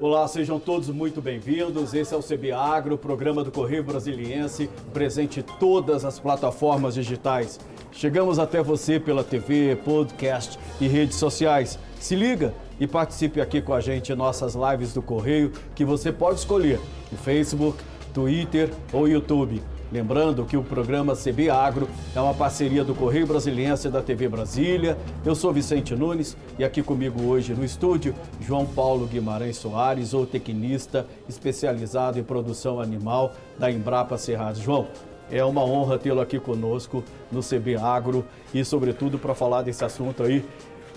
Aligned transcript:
Olá, 0.00 0.26
sejam 0.26 0.58
todos 0.58 0.88
muito 0.88 1.22
bem-vindos. 1.22 1.94
Esse 1.94 2.12
é 2.12 2.16
o 2.16 2.22
CB 2.22 2.50
Agro, 2.50 2.98
programa 2.98 3.44
do 3.44 3.52
Correio 3.52 3.84
Brasiliense, 3.84 4.68
presente 4.92 5.38
em 5.38 5.42
todas 5.44 6.04
as 6.04 6.18
plataformas 6.18 6.94
digitais. 6.94 7.60
Chegamos 7.92 8.40
até 8.40 8.60
você 8.60 8.98
pela 8.98 9.22
TV, 9.22 9.76
podcast 9.84 10.58
e 10.80 10.88
redes 10.88 11.16
sociais. 11.16 11.78
Se 12.00 12.16
liga 12.16 12.52
e 12.80 12.88
participe 12.88 13.40
aqui 13.40 13.62
com 13.62 13.72
a 13.72 13.80
gente 13.80 14.10
em 14.12 14.16
nossas 14.16 14.56
lives 14.56 14.92
do 14.92 15.00
Correio, 15.00 15.52
que 15.76 15.84
você 15.84 16.10
pode 16.10 16.40
escolher 16.40 16.80
no 17.12 17.16
Facebook, 17.16 17.78
Twitter 18.12 18.70
ou 18.92 19.06
YouTube. 19.06 19.62
Lembrando 19.94 20.44
que 20.44 20.56
o 20.56 20.62
programa 20.64 21.14
CB 21.14 21.48
Agro 21.50 21.88
é 22.16 22.20
uma 22.20 22.34
parceria 22.34 22.82
do 22.82 22.96
Correio 22.96 23.28
Brasiliense 23.28 23.86
e 23.86 23.90
da 23.92 24.02
TV 24.02 24.28
Brasília. 24.28 24.98
Eu 25.24 25.36
sou 25.36 25.52
Vicente 25.52 25.94
Nunes 25.94 26.36
e 26.58 26.64
aqui 26.64 26.82
comigo 26.82 27.22
hoje 27.22 27.54
no 27.54 27.64
estúdio 27.64 28.12
João 28.40 28.66
Paulo 28.66 29.06
Guimarães 29.06 29.56
Soares, 29.56 30.08
zootecnista 30.08 31.06
especializado 31.28 32.18
em 32.18 32.24
produção 32.24 32.80
animal 32.80 33.34
da 33.56 33.70
Embrapa 33.70 34.18
Cerrado. 34.18 34.60
João, 34.60 34.88
é 35.30 35.44
uma 35.44 35.64
honra 35.64 35.96
tê-lo 35.96 36.20
aqui 36.20 36.40
conosco 36.40 37.04
no 37.30 37.40
CB 37.40 37.76
Agro 37.76 38.24
e, 38.52 38.64
sobretudo, 38.64 39.16
para 39.16 39.32
falar 39.32 39.62
desse 39.62 39.84
assunto 39.84 40.24
aí 40.24 40.44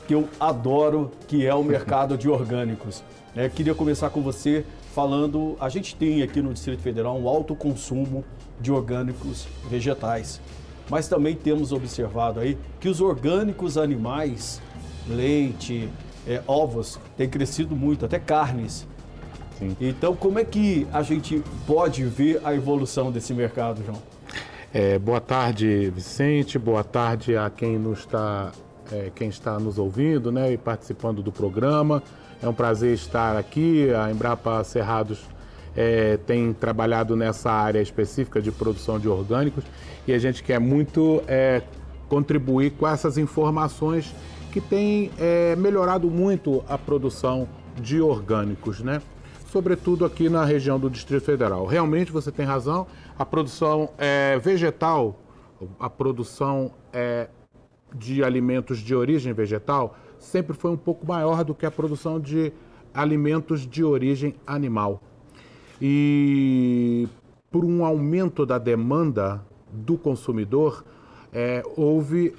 que 0.08 0.16
eu 0.16 0.28
adoro, 0.40 1.12
que 1.28 1.46
é 1.46 1.54
o 1.54 1.62
mercado 1.64 2.18
de 2.18 2.28
orgânicos. 2.28 3.04
É, 3.36 3.48
queria 3.48 3.76
começar 3.76 4.10
com 4.10 4.24
você 4.24 4.66
falando, 4.98 5.56
a 5.60 5.70
gente 5.70 5.96
tem 5.96 6.24
aqui 6.24 6.42
no 6.42 6.52
Distrito 6.52 6.82
Federal 6.82 7.16
um 7.20 7.30
alto 7.30 7.56
consumo 7.56 8.26
de 8.60 8.72
orgânicos 8.72 9.48
vegetais. 9.70 10.42
Mas 10.90 11.08
também 11.08 11.36
temos 11.36 11.72
observado 11.72 12.40
aí 12.40 12.58
que 12.80 12.90
os 12.90 13.00
orgânicos 13.00 13.78
animais, 13.78 14.60
leite, 15.08 15.88
é, 16.28 16.42
ovos, 16.48 17.00
têm 17.16 17.30
crescido 17.30 17.76
muito, 17.76 18.06
até 18.06 18.18
carnes. 18.18 18.88
Sim. 19.60 19.78
Então, 19.80 20.16
como 20.16 20.40
é 20.40 20.44
que 20.44 20.88
a 20.92 21.04
gente 21.04 21.44
pode 21.68 22.04
ver 22.04 22.42
a 22.44 22.56
evolução 22.56 23.12
desse 23.12 23.36
mercado, 23.36 23.84
João? 23.86 24.02
É, 24.74 24.98
boa 24.98 25.22
tarde, 25.22 25.92
Vicente. 25.92 26.58
Boa 26.58 26.84
tarde 26.84 27.38
a 27.38 27.52
quem, 27.52 27.78
nos 27.78 28.00
está, 28.00 28.52
é, 28.92 29.12
quem 29.14 29.30
está 29.30 29.60
nos 29.60 29.78
ouvindo 29.78 30.32
né, 30.32 30.54
e 30.54 30.58
participando 30.58 31.22
do 31.22 31.32
programa. 31.32 32.02
É 32.42 32.48
um 32.48 32.54
prazer 32.54 32.94
estar 32.94 33.36
aqui. 33.36 33.90
A 33.94 34.12
Embrapa 34.12 34.64
Cerrados 34.64 35.20
é, 35.76 36.18
tem 36.18 36.54
trabalhado 36.54 37.16
nessa 37.16 37.52
área 37.52 37.82
específica 37.82 38.42
de 38.42 38.52
produção 38.52 39.00
de 39.00 39.08
orgânicos 39.08 39.64
e 40.08 40.14
a 40.14 40.20
gente 40.20 40.44
quer 40.44 40.60
muito 40.60 41.22
é, 41.28 41.62
contribuir 42.08 42.72
com 42.72 42.88
essas 42.88 43.18
informações 43.18 44.14
que 44.52 44.62
têm 44.62 45.12
é, 45.20 45.56
melhorado 45.56 46.10
muito 46.10 46.64
a 46.68 46.78
produção 46.78 47.48
de 47.80 48.02
orgânicos, 48.02 48.80
né? 48.80 49.02
Sobretudo 49.52 50.06
aqui 50.06 50.30
na 50.30 50.44
região 50.44 50.80
do 50.80 50.90
Distrito 50.90 51.24
Federal. 51.24 51.66
Realmente 51.66 52.12
você 52.12 52.32
tem 52.32 52.46
razão, 52.46 52.88
a 53.18 53.26
produção 53.26 53.90
é, 53.98 54.38
vegetal, 54.40 55.20
a 55.80 55.90
produção 55.90 56.72
é, 56.92 57.28
de 57.96 58.24
alimentos 58.24 58.80
de 58.80 58.96
origem 58.96 59.34
vegetal 59.34 59.96
sempre 60.20 60.56
foi 60.56 60.72
um 60.72 60.78
pouco 60.78 61.06
maior 61.06 61.44
do 61.44 61.54
que 61.54 61.66
a 61.66 61.72
produção 61.72 62.20
de 62.20 62.52
alimentos 62.94 63.68
de 63.68 63.84
origem 63.84 64.36
animal 64.46 65.02
e 65.82 67.08
por 67.52 67.64
um 67.64 67.86
aumento 67.86 68.46
da 68.46 68.58
demanda 68.58 69.42
do 69.72 69.98
consumidor, 69.98 70.84
é, 71.32 71.64
houve 71.76 72.34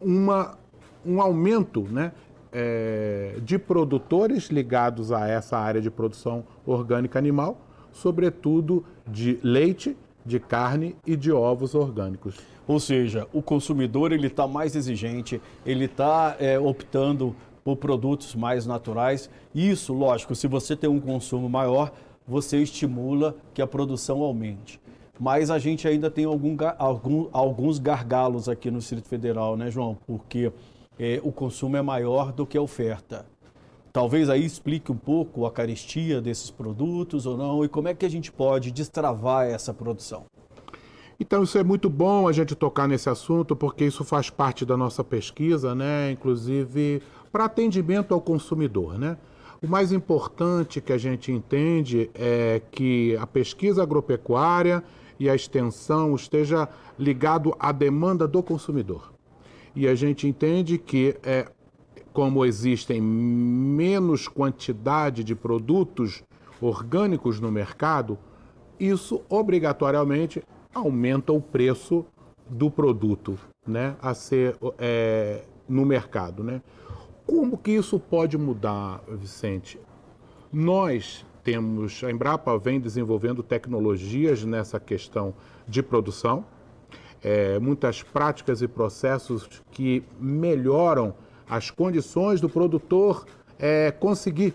uma, 0.00 0.56
um 1.04 1.20
aumento 1.20 1.82
né, 1.82 2.12
é, 2.52 3.36
de 3.42 3.58
produtores 3.58 4.44
ligados 4.44 5.12
a 5.12 5.28
essa 5.28 5.58
área 5.58 5.80
de 5.80 5.90
produção 5.90 6.44
orgânica 6.64 7.18
animal, 7.18 7.58
sobretudo 7.92 8.84
de 9.06 9.38
leite, 9.42 9.96
de 10.24 10.40
carne 10.40 10.96
e 11.06 11.16
de 11.16 11.30
ovos 11.30 11.74
orgânicos. 11.74 12.38
Ou 12.66 12.80
seja, 12.80 13.26
o 13.32 13.42
consumidor 13.42 14.12
ele 14.12 14.28
está 14.28 14.46
mais 14.46 14.74
exigente, 14.74 15.40
ele 15.66 15.84
está 15.84 16.36
é, 16.38 16.58
optando 16.58 17.34
por 17.62 17.76
produtos 17.76 18.34
mais 18.34 18.66
naturais. 18.66 19.28
Isso, 19.54 19.92
lógico, 19.92 20.34
se 20.34 20.46
você 20.46 20.76
tem 20.76 20.88
um 20.88 21.00
consumo 21.00 21.48
maior, 21.48 21.92
você 22.26 22.58
estimula 22.62 23.36
que 23.52 23.62
a 23.62 23.66
produção 23.66 24.22
aumente. 24.22 24.80
Mas 25.18 25.50
a 25.50 25.58
gente 25.58 25.86
ainda 25.86 26.10
tem 26.10 26.24
algum, 26.24 26.56
algum, 26.78 27.28
alguns 27.32 27.78
gargalos 27.78 28.48
aqui 28.48 28.70
no 28.70 28.78
Distrito 28.78 29.08
Federal, 29.08 29.56
né, 29.56 29.70
João? 29.70 29.96
Porque 30.06 30.52
é, 30.98 31.20
o 31.22 31.30
consumo 31.30 31.76
é 31.76 31.82
maior 31.82 32.32
do 32.32 32.46
que 32.46 32.58
a 32.58 32.62
oferta. 32.62 33.26
Talvez 33.92 34.28
aí 34.28 34.44
explique 34.44 34.90
um 34.90 34.96
pouco 34.96 35.46
a 35.46 35.52
carestia 35.52 36.20
desses 36.20 36.50
produtos 36.50 37.26
ou 37.26 37.36
não 37.36 37.64
e 37.64 37.68
como 37.68 37.86
é 37.86 37.94
que 37.94 38.04
a 38.04 38.10
gente 38.10 38.32
pode 38.32 38.72
destravar 38.72 39.46
essa 39.46 39.72
produção. 39.72 40.24
Então, 41.18 41.42
isso 41.42 41.56
é 41.56 41.62
muito 41.62 41.88
bom 41.88 42.26
a 42.26 42.32
gente 42.32 42.54
tocar 42.54 42.88
nesse 42.88 43.08
assunto, 43.08 43.54
porque 43.54 43.84
isso 43.84 44.04
faz 44.04 44.30
parte 44.30 44.64
da 44.64 44.76
nossa 44.76 45.04
pesquisa, 45.04 45.74
né? 45.74 46.10
Inclusive 46.10 47.02
para 47.30 47.44
atendimento 47.44 48.14
ao 48.14 48.20
consumidor, 48.20 48.98
né? 48.98 49.16
O 49.62 49.66
mais 49.66 49.92
importante 49.92 50.80
que 50.80 50.92
a 50.92 50.98
gente 50.98 51.32
entende 51.32 52.10
é 52.14 52.60
que 52.70 53.16
a 53.16 53.26
pesquisa 53.26 53.82
agropecuária 53.82 54.84
e 55.18 55.30
a 55.30 55.34
extensão 55.34 56.14
esteja 56.14 56.68
ligado 56.98 57.54
à 57.58 57.72
demanda 57.72 58.28
do 58.28 58.42
consumidor. 58.42 59.12
E 59.74 59.88
a 59.88 59.94
gente 59.94 60.28
entende 60.28 60.76
que 60.76 61.16
é, 61.22 61.46
como 62.12 62.44
existem 62.44 63.00
menos 63.00 64.28
quantidade 64.28 65.24
de 65.24 65.34
produtos 65.34 66.22
orgânicos 66.60 67.40
no 67.40 67.50
mercado, 67.50 68.18
isso 68.78 69.22
obrigatoriamente 69.28 70.42
aumenta 70.74 71.32
o 71.32 71.40
preço 71.40 72.04
do 72.48 72.70
produto 72.70 73.38
né, 73.66 73.96
a 74.02 74.12
ser 74.12 74.56
é, 74.78 75.44
no 75.68 75.84
mercado. 75.84 76.42
Né? 76.42 76.60
Como 77.26 77.56
que 77.56 77.70
isso 77.70 77.98
pode 77.98 78.36
mudar, 78.36 79.02
Vicente? 79.08 79.78
Nós 80.52 81.24
temos, 81.42 82.02
a 82.04 82.10
Embrapa 82.10 82.56
vem 82.58 82.80
desenvolvendo 82.80 83.42
tecnologias 83.42 84.44
nessa 84.44 84.80
questão 84.80 85.34
de 85.66 85.82
produção, 85.82 86.44
é, 87.22 87.58
muitas 87.58 88.02
práticas 88.02 88.60
e 88.60 88.68
processos 88.68 89.62
que 89.70 90.02
melhoram 90.18 91.14
as 91.48 91.70
condições 91.70 92.40
do 92.40 92.48
produtor 92.48 93.26
é, 93.58 93.90
conseguir 93.90 94.54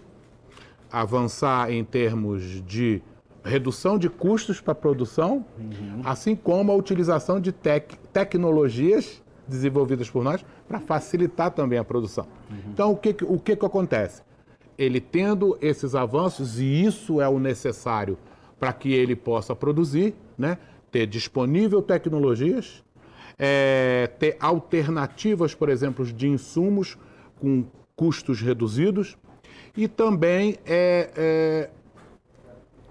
avançar 0.91 1.71
em 1.71 1.83
termos 1.83 2.63
de 2.65 3.01
redução 3.43 3.97
de 3.97 4.09
custos 4.09 4.59
para 4.59 4.73
a 4.73 4.75
produção, 4.75 5.45
uhum. 5.57 6.01
assim 6.03 6.35
como 6.35 6.71
a 6.71 6.75
utilização 6.75 7.39
de 7.39 7.51
tec 7.51 7.95
tecnologias 8.11 9.21
desenvolvidas 9.47 10.09
por 10.09 10.23
nós 10.23 10.45
para 10.67 10.79
facilitar 10.79 11.51
também 11.51 11.79
a 11.79 11.83
produção. 11.83 12.27
Uhum. 12.49 12.57
Então, 12.71 12.91
o, 12.91 12.97
que, 12.97 13.15
o 13.23 13.39
que, 13.39 13.55
que 13.55 13.65
acontece? 13.65 14.21
Ele 14.77 15.01
tendo 15.01 15.57
esses 15.61 15.95
avanços, 15.95 16.59
e 16.59 16.85
isso 16.85 17.19
é 17.19 17.27
o 17.27 17.39
necessário 17.39 18.17
para 18.59 18.71
que 18.71 18.93
ele 18.93 19.15
possa 19.15 19.55
produzir, 19.55 20.13
né? 20.37 20.57
ter 20.91 21.07
disponível 21.07 21.81
tecnologias, 21.81 22.83
é, 23.37 24.09
ter 24.19 24.35
alternativas, 24.39 25.55
por 25.55 25.69
exemplo, 25.69 26.05
de 26.05 26.27
insumos 26.27 26.97
com 27.39 27.65
custos 27.95 28.41
reduzidos 28.41 29.17
e 29.75 29.87
também 29.87 30.57
é, 30.65 31.09
é, 31.15 31.69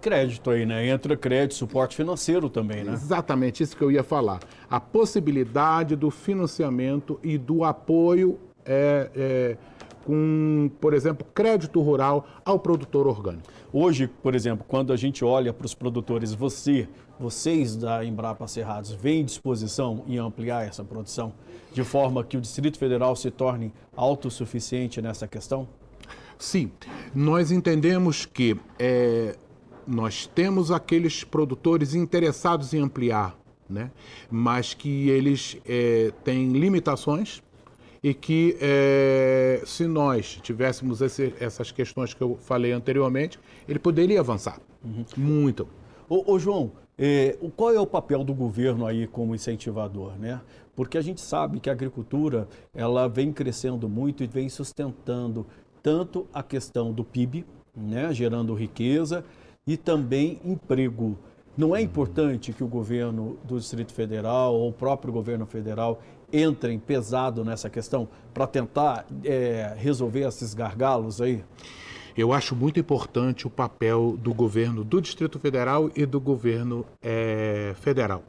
crédito 0.08 0.50
aí, 0.50 0.64
né? 0.64 0.88
Entra 0.88 1.16
crédito, 1.16 1.54
suporte 1.54 1.94
financeiro 1.94 2.48
também, 2.48 2.82
né? 2.82 2.92
Exatamente, 2.92 3.62
isso 3.62 3.76
que 3.76 3.82
eu 3.82 3.90
ia 3.90 4.02
falar. 4.02 4.40
A 4.70 4.80
possibilidade 4.80 5.94
do 5.94 6.10
financiamento 6.10 7.20
e 7.22 7.36
do 7.36 7.62
apoio 7.62 8.38
é, 8.64 9.10
é, 9.14 9.56
com, 10.06 10.70
por 10.80 10.94
exemplo, 10.94 11.26
crédito 11.34 11.80
rural 11.82 12.26
ao 12.42 12.58
produtor 12.58 13.06
orgânico. 13.06 13.46
Hoje, 13.70 14.08
por 14.22 14.34
exemplo, 14.34 14.64
quando 14.66 14.94
a 14.94 14.96
gente 14.96 15.22
olha 15.22 15.52
para 15.52 15.66
os 15.66 15.74
produtores, 15.74 16.32
você, 16.32 16.88
vocês 17.20 17.76
da 17.76 18.02
Embrapa 18.02 18.48
Cerrados, 18.48 18.92
vêm 18.92 19.22
disposição 19.22 20.04
em 20.06 20.16
ampliar 20.16 20.66
essa 20.66 20.82
produção 20.82 21.34
de 21.70 21.84
forma 21.84 22.24
que 22.24 22.38
o 22.38 22.40
Distrito 22.40 22.78
Federal 22.78 23.14
se 23.14 23.30
torne 23.30 23.74
autossuficiente 23.94 25.02
nessa 25.02 25.28
questão? 25.28 25.68
Sim, 26.38 26.70
nós 27.14 27.50
entendemos 27.50 28.24
que 28.24 28.56
é, 28.78 29.36
nós 29.88 30.26
temos 30.26 30.70
aqueles 30.70 31.24
produtores 31.24 31.94
interessados 31.94 32.74
em 32.74 32.80
ampliar, 32.80 33.38
né? 33.68 33.90
mas 34.30 34.74
que 34.74 35.08
eles 35.08 35.56
é, 35.66 36.12
têm 36.22 36.52
limitações 36.52 37.42
e 38.02 38.12
que 38.12 38.56
é, 38.60 39.62
se 39.64 39.86
nós 39.86 40.38
tivéssemos 40.42 41.00
esse, 41.00 41.34
essas 41.40 41.72
questões 41.72 42.12
que 42.12 42.22
eu 42.22 42.36
falei 42.36 42.70
anteriormente, 42.72 43.40
ele 43.66 43.78
poderia 43.78 44.20
avançar 44.20 44.60
uhum. 44.84 45.04
muito. 45.16 45.66
Ô, 46.06 46.34
ô 46.34 46.38
João, 46.38 46.72
é, 46.98 47.38
qual 47.56 47.72
é 47.72 47.80
o 47.80 47.86
papel 47.86 48.22
do 48.22 48.34
governo 48.34 48.86
aí 48.86 49.06
como 49.06 49.34
incentivador, 49.34 50.18
né? 50.18 50.40
Porque 50.76 50.98
a 50.98 51.00
gente 51.00 51.20
sabe 51.20 51.60
que 51.60 51.70
a 51.70 51.72
agricultura 51.72 52.46
ela 52.74 53.08
vem 53.08 53.32
crescendo 53.32 53.88
muito 53.88 54.22
e 54.22 54.26
vem 54.26 54.48
sustentando 54.48 55.46
tanto 55.82 56.26
a 56.32 56.42
questão 56.42 56.92
do 56.92 57.02
PIB, 57.02 57.44
né, 57.74 58.12
gerando 58.12 58.54
riqueza 58.54 59.24
e 59.68 59.76
também 59.76 60.40
emprego. 60.42 61.18
Não 61.54 61.76
é 61.76 61.82
importante 61.82 62.54
que 62.54 62.64
o 62.64 62.66
governo 62.66 63.38
do 63.44 63.58
Distrito 63.58 63.92
Federal 63.92 64.54
ou 64.54 64.70
o 64.70 64.72
próprio 64.72 65.12
governo 65.12 65.44
federal 65.44 66.00
entrem 66.32 66.78
pesado 66.78 67.44
nessa 67.44 67.68
questão 67.68 68.08
para 68.32 68.46
tentar 68.46 69.06
é, 69.22 69.74
resolver 69.76 70.26
esses 70.26 70.54
gargalos 70.54 71.20
aí? 71.20 71.44
Eu 72.16 72.32
acho 72.32 72.56
muito 72.56 72.80
importante 72.80 73.46
o 73.46 73.50
papel 73.50 74.16
do 74.18 74.32
governo 74.32 74.82
do 74.82 75.02
Distrito 75.02 75.38
Federal 75.38 75.90
e 75.94 76.06
do 76.06 76.18
governo 76.18 76.86
é, 77.02 77.74
federal. 77.76 78.22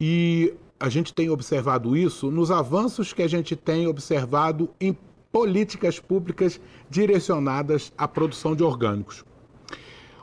E 0.00 0.52
a 0.80 0.88
gente 0.88 1.14
tem 1.14 1.30
observado 1.30 1.96
isso 1.96 2.30
nos 2.30 2.50
avanços 2.50 3.12
que 3.12 3.22
a 3.22 3.28
gente 3.28 3.54
tem 3.54 3.86
observado 3.86 4.68
em 4.80 4.96
políticas 5.30 6.00
públicas 6.00 6.60
direcionadas 6.90 7.92
à 7.96 8.08
produção 8.08 8.56
de 8.56 8.64
orgânicos. 8.64 9.24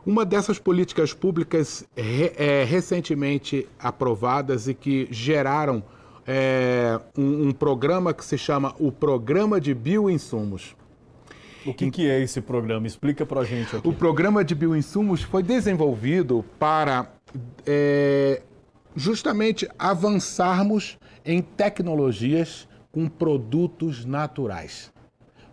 Uma 0.05 0.25
dessas 0.25 0.59
políticas 0.59 1.13
públicas 1.13 1.87
é, 1.95 2.65
recentemente 2.67 3.67
aprovadas 3.79 4.67
e 4.67 4.73
que 4.73 5.07
geraram 5.09 5.81
é, 6.27 6.99
um, 7.17 7.47
um, 7.47 7.51
programa 7.51 8.13
que 8.13 8.23
se 8.23 8.37
chama 8.37 8.75
o 8.79 8.91
Programa 8.91 9.61
de 9.61 9.73
Bioinsumos. 9.73 10.75
O 11.65 11.73
que, 11.73 11.89
que 11.89 12.09
é 12.09 12.21
esse 12.21 12.41
programa? 12.41 12.85
Explica 12.85 13.25
para 13.25 13.41
a 13.41 13.45
gente 13.45 13.75
aqui. 13.75 13.87
O 13.87 13.93
Programa 13.93 14.43
de 14.43 14.53
Bioinsumos 14.53 15.21
foi 15.21 15.41
desenvolvido 15.41 16.43
para 16.59 17.13
é, 17.65 18.41
justamente 18.95 19.69
avançarmos 19.79 20.97
em 21.25 21.41
tecnologias 21.41 22.67
com 22.91 23.07
produtos 23.07 24.05
naturais. 24.05 24.91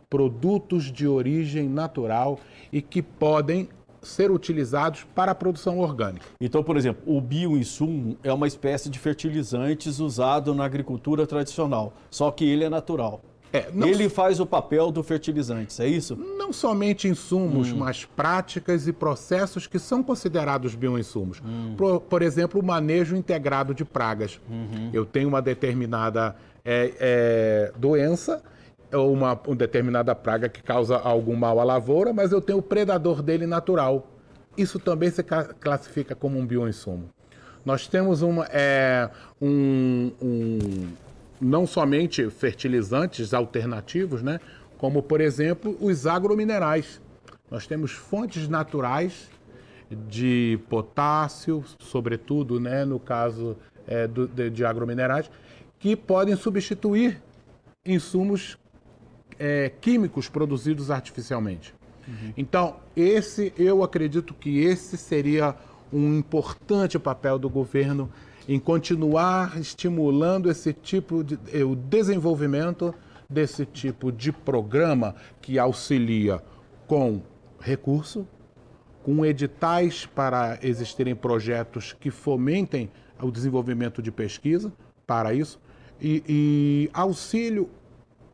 Produtos 0.08 0.90
de 0.90 1.06
origem 1.06 1.68
natural 1.68 2.40
e 2.72 2.82
que 2.82 3.00
podem 3.00 3.68
ser 4.02 4.30
utilizados 4.30 5.06
para 5.14 5.32
a 5.32 5.34
produção 5.34 5.78
orgânica. 5.78 6.26
Então, 6.40 6.62
por 6.62 6.76
exemplo, 6.76 7.02
o 7.06 7.20
bioinsumo 7.20 8.16
é 8.22 8.32
uma 8.32 8.46
espécie 8.46 8.88
de 8.88 8.98
fertilizantes 8.98 9.98
usado 9.98 10.54
na 10.54 10.64
agricultura 10.64 11.26
tradicional, 11.26 11.92
só 12.10 12.30
que 12.30 12.44
ele 12.44 12.64
é 12.64 12.68
natural. 12.68 13.20
É, 13.52 13.66
ele 13.84 14.08
faz 14.08 14.38
o 14.38 14.46
papel 14.46 14.92
do 14.92 15.02
fertilizante, 15.02 15.82
é 15.82 15.86
isso? 15.86 16.14
Não 16.14 16.52
somente 16.52 17.08
insumos, 17.08 17.72
hum. 17.72 17.78
mas 17.78 18.04
práticas 18.04 18.86
e 18.86 18.92
processos 18.92 19.66
que 19.66 19.78
são 19.78 20.04
considerados 20.04 20.76
bioinsumos. 20.76 21.42
Hum. 21.44 21.74
Por, 21.76 22.00
por, 22.00 22.22
exemplo, 22.22 22.60
o 22.60 22.64
manejo 22.64 23.16
integrado 23.16 23.74
de 23.74 23.84
pragas. 23.84 24.40
Uhum. 24.48 24.90
Eu 24.92 25.04
tenho 25.04 25.28
uma 25.28 25.42
determinada 25.42 26.36
é, 26.64 26.94
é, 27.00 27.72
doença 27.76 28.40
uma, 28.96 29.40
uma 29.46 29.56
determinada 29.56 30.14
praga 30.14 30.48
que 30.48 30.62
causa 30.62 30.96
algum 30.96 31.36
mal 31.36 31.60
à 31.60 31.64
lavoura, 31.64 32.12
mas 32.12 32.32
eu 32.32 32.40
tenho 32.40 32.58
o 32.58 32.62
predador 32.62 33.22
dele 33.22 33.46
natural. 33.46 34.06
Isso 34.56 34.78
também 34.78 35.10
se 35.10 35.22
classifica 35.22 36.14
como 36.14 36.38
um 36.38 36.46
bioinsumo. 36.46 37.08
Nós 37.64 37.86
temos 37.86 38.22
uma, 38.22 38.46
é, 38.50 39.08
um, 39.40 40.12
um 40.20 40.88
não 41.40 41.66
somente 41.66 42.28
fertilizantes 42.30 43.32
alternativos, 43.32 44.22
né? 44.22 44.40
como, 44.80 45.02
por 45.02 45.20
exemplo, 45.20 45.76
os 45.80 46.06
agrominerais. 46.06 47.00
Nós 47.50 47.66
temos 47.66 47.92
fontes 47.92 48.48
naturais 48.48 49.28
de 50.08 50.58
potássio, 50.68 51.64
sobretudo 51.78 52.58
né, 52.58 52.84
no 52.84 52.98
caso 52.98 53.56
é, 53.86 54.06
do, 54.06 54.26
de, 54.26 54.48
de, 54.48 54.64
agrominerais, 54.64 55.30
que 55.78 55.94
podem 55.94 56.36
substituir 56.36 57.20
insumos 57.84 58.56
é, 59.40 59.72
químicos 59.80 60.28
produzidos 60.28 60.90
artificialmente. 60.90 61.74
Uhum. 62.06 62.34
Então, 62.36 62.76
esse, 62.94 63.54
eu 63.56 63.82
acredito 63.82 64.34
que 64.34 64.60
esse 64.60 64.98
seria 64.98 65.56
um 65.90 66.18
importante 66.18 66.98
papel 66.98 67.38
do 67.38 67.48
governo 67.48 68.10
em 68.46 68.60
continuar 68.60 69.58
estimulando 69.58 70.50
esse 70.50 70.74
tipo 70.74 71.24
de 71.24 71.38
eh, 71.52 71.64
o 71.64 71.74
desenvolvimento 71.74 72.94
desse 73.28 73.64
tipo 73.64 74.12
de 74.12 74.30
programa 74.30 75.14
que 75.40 75.58
auxilia 75.58 76.42
com 76.86 77.22
recurso, 77.60 78.26
com 79.02 79.24
editais 79.24 80.04
para 80.04 80.58
existirem 80.62 81.14
projetos 81.14 81.94
que 81.98 82.10
fomentem 82.10 82.90
o 83.22 83.30
desenvolvimento 83.30 84.02
de 84.02 84.10
pesquisa 84.10 84.72
para 85.06 85.32
isso 85.32 85.60
e, 86.00 86.22
e 86.28 86.90
auxílio 86.92 87.68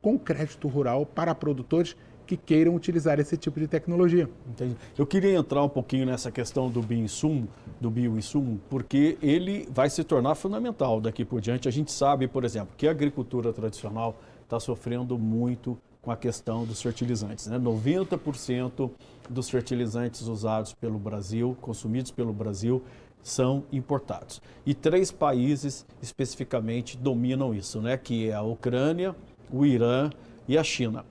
com 0.06 0.16
crédito 0.16 0.68
rural 0.68 1.04
para 1.04 1.34
produtores 1.34 1.96
que 2.24 2.36
queiram 2.36 2.76
utilizar 2.76 3.18
esse 3.18 3.36
tipo 3.36 3.58
de 3.58 3.66
tecnologia. 3.66 4.30
Entendi. 4.48 4.76
Eu 4.96 5.04
queria 5.04 5.36
entrar 5.36 5.64
um 5.64 5.68
pouquinho 5.68 6.06
nessa 6.06 6.30
questão 6.30 6.70
do 6.70 6.80
bioinsumo, 6.80 7.48
do 7.80 7.90
bioinsumo, 7.90 8.60
porque 8.70 9.18
ele 9.20 9.68
vai 9.68 9.90
se 9.90 10.04
tornar 10.04 10.36
fundamental 10.36 11.00
daqui 11.00 11.24
por 11.24 11.40
diante. 11.40 11.66
A 11.66 11.72
gente 11.72 11.90
sabe, 11.90 12.28
por 12.28 12.44
exemplo, 12.44 12.68
que 12.76 12.86
a 12.86 12.92
agricultura 12.92 13.52
tradicional 13.52 14.16
está 14.44 14.60
sofrendo 14.60 15.18
muito 15.18 15.76
com 16.00 16.12
a 16.12 16.16
questão 16.16 16.64
dos 16.64 16.80
fertilizantes. 16.80 17.48
Né? 17.48 17.58
90% 17.58 18.88
dos 19.28 19.50
fertilizantes 19.50 20.22
usados 20.28 20.72
pelo 20.72 21.00
Brasil, 21.00 21.56
consumidos 21.60 22.12
pelo 22.12 22.32
Brasil, 22.32 22.80
são 23.24 23.64
importados. 23.72 24.40
E 24.64 24.72
três 24.72 25.10
países 25.10 25.84
especificamente 26.00 26.96
dominam 26.96 27.52
isso, 27.52 27.80
né? 27.80 27.96
que 27.96 28.30
é 28.30 28.34
a 28.34 28.42
Ucrânia, 28.42 29.16
o 29.50 29.64
Irã 29.64 30.10
e 30.48 30.56
a 30.56 30.64
China 30.64 31.04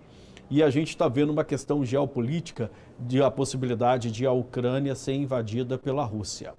e 0.50 0.62
a 0.62 0.70
gente 0.70 0.90
está 0.90 1.08
vendo 1.08 1.32
uma 1.32 1.44
questão 1.44 1.84
geopolítica 1.84 2.70
de 3.00 3.22
a 3.22 3.32
possibilidade 3.32 4.12
de 4.12 4.26
a 4.26 4.32
Ucrânia 4.32 4.96
ser 4.96 5.14
invadida 5.14 5.78
pela 5.78 6.04
Rússia. 6.04 6.54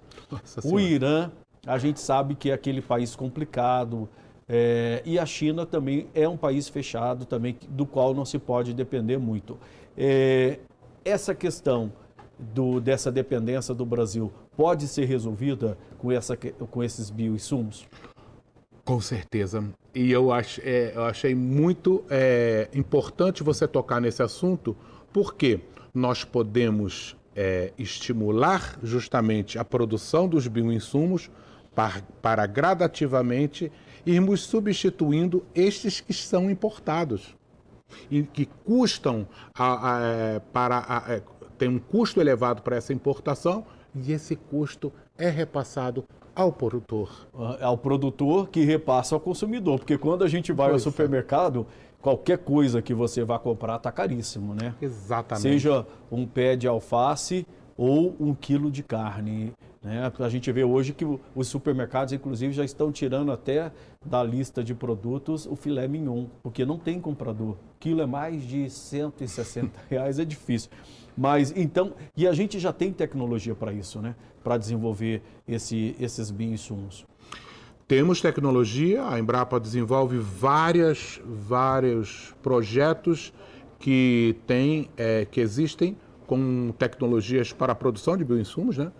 o 0.63 0.79
Irã, 0.79 1.31
a 1.65 1.77
gente 1.77 1.99
sabe 1.99 2.35
que 2.35 2.51
é 2.51 2.53
aquele 2.53 2.81
país 2.81 3.15
complicado, 3.15 4.09
é, 4.47 5.01
e 5.05 5.19
a 5.19 5.25
China 5.25 5.65
também 5.65 6.07
é 6.13 6.27
um 6.27 6.37
país 6.37 6.69
fechado, 6.69 7.25
também 7.25 7.57
do 7.69 7.85
qual 7.85 8.13
não 8.13 8.25
se 8.25 8.39
pode 8.39 8.73
depender 8.73 9.17
muito. 9.17 9.57
É, 9.97 10.59
essa 11.03 11.33
questão 11.33 11.91
do, 12.37 12.79
dessa 12.79 13.11
dependência 13.11 13.73
do 13.73 13.85
Brasil 13.85 14.31
pode 14.55 14.87
ser 14.87 15.05
resolvida 15.05 15.77
com, 15.97 16.11
essa, 16.11 16.37
com 16.37 16.83
esses 16.83 17.09
bioinsumos? 17.09 17.85
Com 18.87 19.01
certeza. 19.01 19.65
E 19.93 20.09
eu, 20.09 20.31
ach, 20.31 20.59
é, 20.63 20.93
eu 20.95 21.03
achei 21.03 21.35
muito 21.35 22.05
é, 22.09 22.69
importante 22.73 23.43
você 23.43 23.67
tocar 23.67 23.99
nesse 23.99 24.23
assunto, 24.23 24.77
porque 25.11 25.59
nós 25.93 26.23
podemos 26.23 27.17
é, 27.35 27.73
estimular 27.77 28.79
justamente 28.81 29.59
a 29.59 29.65
produção 29.65 30.25
dos 30.25 30.47
bioinsumos 30.47 31.29
para, 31.75 32.01
para 32.21 32.45
gradativamente 32.47 33.69
irmos 34.05 34.39
substituindo 34.43 35.45
estes 35.53 35.99
que 35.99 36.13
são 36.13 36.49
importados 36.49 37.35
e 38.09 38.23
que 38.23 38.45
custam 38.45 39.27
a, 39.53 39.95
a, 39.95 40.01
é, 40.01 40.39
para 40.39 40.85
a, 40.87 41.13
é, 41.13 41.21
tem 41.57 41.67
um 41.67 41.77
custo 41.77 42.21
elevado 42.21 42.61
para 42.61 42.77
essa 42.77 42.93
importação 42.93 43.65
e 43.93 44.13
esse 44.13 44.37
custo 44.37 44.93
é 45.17 45.29
repassado 45.29 46.05
ao 46.37 46.51
produtor. 46.51 47.27
Ah, 47.33 47.57
ao 47.61 47.77
produtor 47.77 48.47
que 48.49 48.63
repassa 48.63 49.15
ao 49.15 49.19
consumidor, 49.19 49.79
porque 49.79 49.97
quando 49.97 50.23
a 50.23 50.27
gente 50.27 50.53
vai 50.53 50.69
pois 50.69 50.83
ao 50.83 50.89
é. 50.89 50.91
supermercado, 50.91 51.65
é. 51.67 52.01
qualquer 52.01 52.37
coisa 52.37 52.79
que 52.79 52.93
você 52.93 53.23
vá 53.23 53.39
comprar 53.39 53.77
está 53.77 53.91
caríssimo, 53.91 54.53
né? 54.53 54.75
Exatamente. 54.79 55.41
Seja 55.41 55.85
um 56.11 56.27
pé 56.27 56.55
de 56.55 56.67
alface 56.67 57.45
ou 57.75 58.15
um 58.19 58.35
quilo 58.35 58.69
de 58.69 58.83
carne. 58.83 59.51
Né? 59.87 60.11
A 60.19 60.27
gente 60.27 60.51
vê 60.51 60.65
hoje 60.65 60.91
que 60.91 61.05
os 61.33 61.47
supermercados, 61.47 62.11
inclusive, 62.11 62.51
já 62.51 62.65
estão 62.65 62.91
tirando 62.91 63.31
até 63.31 63.71
da 64.05 64.21
lista 64.21 64.61
de 64.61 64.75
produtos 64.75 65.45
o 65.45 65.55
filé 65.55 65.87
mignon, 65.87 66.25
porque 66.43 66.65
não 66.65 66.77
tem 66.77 66.99
comprador. 66.99 67.55
Quilo 67.79 68.01
é 68.01 68.05
mais 68.05 68.43
de 68.43 68.69
160 68.69 69.71
reais, 69.89 70.19
é 70.19 70.25
difícil. 70.25 70.69
Mas 71.17 71.53
então, 71.55 71.93
e 72.17 72.27
a 72.27 72.33
gente 72.33 72.59
já 72.59 72.73
tem 72.73 72.91
tecnologia 72.91 73.55
para 73.55 73.71
isso, 73.71 74.01
né? 74.01 74.13
Para 74.43 74.57
desenvolver 74.57 75.21
esse, 75.47 75.95
esses 75.97 76.29
bioinsumos. 76.31 77.05
Temos 77.87 78.19
tecnologia, 78.19 79.07
a 79.07 79.17
Embrapa 79.17 79.57
desenvolve 79.57 80.17
várias, 80.17 81.21
vários 81.25 82.35
projetos 82.43 83.31
que 83.79 84.35
tem, 84.45 84.89
é, 84.97 85.23
que 85.23 85.39
existem 85.39 85.95
com 86.25 86.73
tecnologias 86.77 87.53
para 87.53 87.71
a 87.71 87.75
produção 87.75 88.17
de 88.17 88.25
bioinsumos, 88.25 88.77
né? 88.77 88.91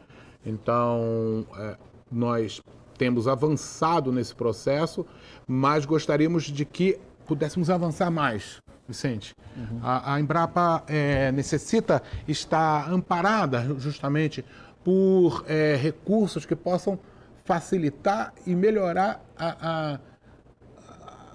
Então, 0.47 1.45
é, 1.57 1.75
nós 2.09 2.61
temos 2.97 3.27
avançado 3.27 4.11
nesse 4.11 4.33
processo, 4.33 5.05
mas 5.45 5.85
gostaríamos 5.85 6.45
de 6.45 6.63
que 6.63 6.97
pudéssemos 7.25 7.69
avançar 7.69 8.09
mais. 8.09 8.61
Vicente. 8.87 9.35
Uhum. 9.57 9.79
A, 9.83 10.13
a, 10.13 10.19
Embrapa 10.19 10.81
é, 10.87 11.29
necessita 11.33 12.01
estar 12.25 12.89
amparada 12.89 13.75
justamente 13.77 14.45
por 14.81 15.43
é, 15.45 15.75
recursos 15.75 16.45
que 16.45 16.55
possam 16.55 16.97
facilitar 17.43 18.33
e 18.45 18.55
melhorar 18.55 19.21
a, 19.37 19.57
a, 19.59 19.99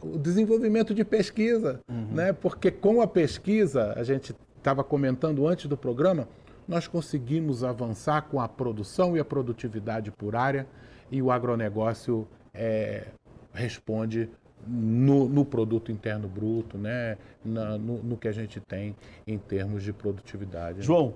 o 0.03 0.19
desenvolvimento 0.19 0.95
de 0.95 1.05
pesquisa, 1.05 1.81
uhum. 1.91 2.09
né? 2.13 2.33
Porque 2.33 2.71
com 2.71 3.03
a 3.03 3.07
pesquisa, 3.07 3.93
a 3.95 4.03
gente 4.03 4.35
estava 4.57 4.83
comentando 4.83 5.47
antes 5.47 5.67
do 5.67 5.77
programa, 5.77 6.27
nós 6.67 6.87
conseguimos 6.87 7.65
avançar 7.65 8.23
com 8.23 8.41
a 8.41 8.49
produção 8.49 9.17
e 9.17 9.21
a 9.21 9.25
produtividade 9.25 10.11
por 10.11 10.37
área 10.37 10.67
e 11.11 11.21
o 11.21 11.31
agronegócio 11.31 12.27
é, 12.55 13.09
responde 13.53 14.29
no, 14.67 15.29
no, 15.29 15.45
produto 15.45 15.91
interno 15.91 16.29
bruto, 16.29 16.79
né? 16.79 17.19
Na, 17.45 17.77
no, 17.77 18.03
no, 18.03 18.17
que 18.17 18.29
a 18.29 18.33
gente 18.33 18.61
tem 18.61 18.95
em 19.27 19.37
termos 19.37 19.83
de 19.83 19.93
produtividade. 19.93 20.83
João, 20.83 21.15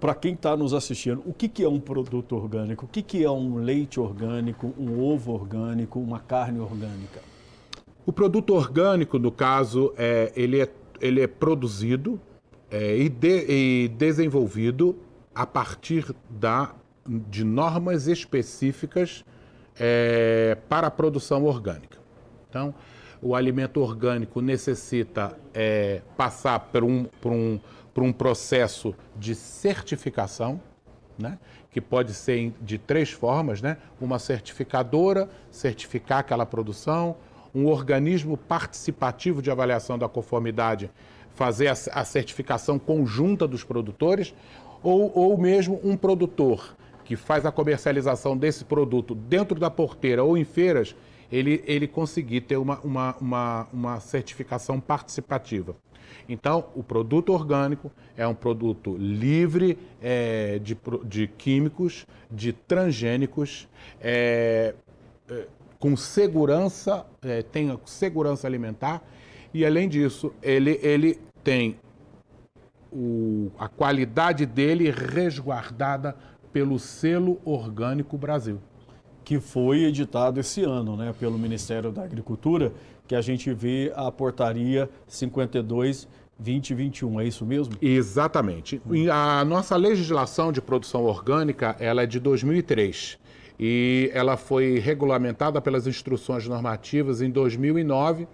para 0.00 0.14
quem 0.14 0.32
está 0.32 0.56
nos 0.56 0.72
assistindo, 0.72 1.22
o 1.26 1.34
que, 1.34 1.48
que 1.48 1.62
é 1.62 1.68
um 1.68 1.78
produto 1.78 2.34
orgânico? 2.34 2.86
O 2.86 2.88
que, 2.88 3.02
que 3.02 3.22
é 3.22 3.30
um 3.30 3.56
leite 3.56 4.00
orgânico, 4.00 4.74
um 4.78 4.98
ovo 4.98 5.32
orgânico, 5.32 6.00
uma 6.00 6.18
carne 6.18 6.58
orgânica? 6.58 7.20
O 8.06 8.12
produto 8.12 8.54
orgânico, 8.54 9.18
no 9.18 9.30
caso, 9.30 9.92
é, 9.96 10.32
ele, 10.34 10.62
é, 10.62 10.68
ele 11.00 11.20
é 11.20 11.26
produzido 11.26 12.18
é, 12.70 12.96
e, 12.96 13.08
de, 13.08 13.46
e 13.48 13.88
desenvolvido 13.88 14.96
a 15.34 15.46
partir 15.46 16.14
da, 16.28 16.74
de 17.06 17.44
normas 17.44 18.06
específicas 18.06 19.24
é, 19.78 20.56
para 20.68 20.86
a 20.86 20.90
produção 20.90 21.44
orgânica. 21.44 21.98
Então, 22.48 22.74
o 23.22 23.34
alimento 23.34 23.80
orgânico 23.80 24.40
necessita 24.40 25.38
é, 25.52 26.02
passar 26.16 26.58
por 26.60 26.84
um, 26.84 27.04
por, 27.20 27.32
um, 27.32 27.60
por 27.92 28.02
um 28.02 28.12
processo 28.12 28.94
de 29.16 29.34
certificação, 29.34 30.60
né? 31.18 31.38
que 31.70 31.80
pode 31.80 32.14
ser 32.14 32.52
de 32.60 32.78
três 32.78 33.10
formas, 33.10 33.62
né? 33.62 33.76
Uma 34.00 34.18
certificadora, 34.18 35.28
certificar 35.50 36.18
aquela 36.18 36.44
produção, 36.44 37.16
um 37.54 37.66
organismo 37.66 38.36
participativo 38.36 39.40
de 39.40 39.50
avaliação 39.50 39.96
da 39.96 40.08
conformidade, 40.08 40.90
fazer 41.40 41.68
a, 41.68 41.72
a 41.72 42.04
certificação 42.04 42.78
conjunta 42.78 43.48
dos 43.48 43.64
produtores, 43.64 44.34
ou, 44.82 45.10
ou 45.14 45.38
mesmo 45.38 45.80
um 45.82 45.96
produtor 45.96 46.76
que 47.02 47.16
faz 47.16 47.46
a 47.46 47.50
comercialização 47.50 48.36
desse 48.36 48.62
produto 48.62 49.14
dentro 49.14 49.58
da 49.58 49.70
porteira 49.70 50.22
ou 50.22 50.36
em 50.36 50.44
feiras, 50.44 50.94
ele, 51.32 51.64
ele 51.66 51.88
conseguir 51.88 52.42
ter 52.42 52.58
uma, 52.58 52.78
uma, 52.80 53.16
uma, 53.18 53.68
uma 53.72 54.00
certificação 54.00 54.78
participativa. 54.78 55.74
Então, 56.28 56.66
o 56.76 56.82
produto 56.82 57.32
orgânico 57.32 57.90
é 58.18 58.26
um 58.26 58.34
produto 58.34 58.94
livre 58.98 59.78
é, 60.02 60.58
de, 60.58 60.76
de 61.06 61.26
químicos, 61.26 62.06
de 62.30 62.52
transgênicos, 62.52 63.66
é, 63.98 64.74
é, 65.30 65.46
com 65.78 65.96
segurança, 65.96 67.06
é, 67.22 67.40
tem 67.40 67.74
segurança 67.86 68.46
alimentar 68.46 69.02
e, 69.52 69.66
além 69.66 69.88
disso, 69.88 70.32
ele, 70.42 70.78
ele 70.82 71.18
tem 71.42 71.76
o, 72.92 73.50
a 73.58 73.68
qualidade 73.68 74.46
dele 74.46 74.90
resguardada 74.90 76.16
pelo 76.52 76.78
selo 76.78 77.40
Orgânico 77.44 78.18
Brasil 78.18 78.60
que 79.30 79.38
foi 79.38 79.84
editado 79.84 80.40
esse 80.40 80.64
ano 80.64 80.96
né, 80.96 81.14
pelo 81.16 81.38
Ministério 81.38 81.92
da 81.92 82.02
Agricultura, 82.02 82.72
que 83.06 83.14
a 83.14 83.20
gente 83.20 83.52
vê 83.52 83.92
a 83.94 84.10
portaria 84.10 84.90
52 85.06 86.08
2021, 86.36 87.20
é 87.20 87.26
isso 87.26 87.46
mesmo? 87.46 87.74
Exatamente. 87.80 88.82
A 89.12 89.44
nossa 89.44 89.76
legislação 89.76 90.50
de 90.50 90.60
produção 90.60 91.04
orgânica, 91.04 91.76
ela 91.78 92.02
é 92.02 92.06
de 92.06 92.18
2003 92.18 93.18
e 93.56 94.10
ela 94.12 94.36
foi 94.36 94.80
regulamentada 94.80 95.60
pelas 95.60 95.86
instruções 95.86 96.48
normativas 96.48 97.22
em 97.22 97.30
2009 97.30 98.26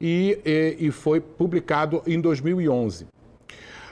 e, 0.00 0.38
e, 0.44 0.76
e 0.86 0.90
foi 0.90 1.20
publicado 1.20 2.02
em 2.06 2.20
2011. 2.20 3.06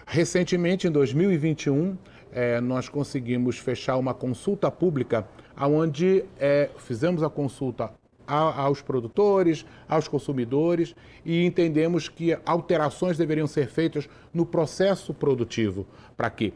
Recentemente, 0.06 0.86
em 0.86 0.90
2021, 0.90 1.96
é, 2.32 2.60
nós 2.60 2.88
conseguimos 2.88 3.58
fechar 3.58 3.96
uma 3.96 4.14
consulta 4.14 4.70
pública 4.70 5.26
onde 5.58 6.24
é, 6.38 6.70
fizemos 6.78 7.22
a 7.22 7.30
consulta 7.30 7.90
a, 8.26 8.62
aos 8.62 8.82
produtores, 8.82 9.64
aos 9.88 10.06
consumidores 10.08 10.94
e 11.24 11.44
entendemos 11.44 12.08
que 12.08 12.36
alterações 12.44 13.16
deveriam 13.16 13.46
ser 13.46 13.68
feitas 13.68 14.08
no 14.34 14.44
processo 14.44 15.14
produtivo 15.14 15.86
para 16.16 16.28
que 16.28 16.52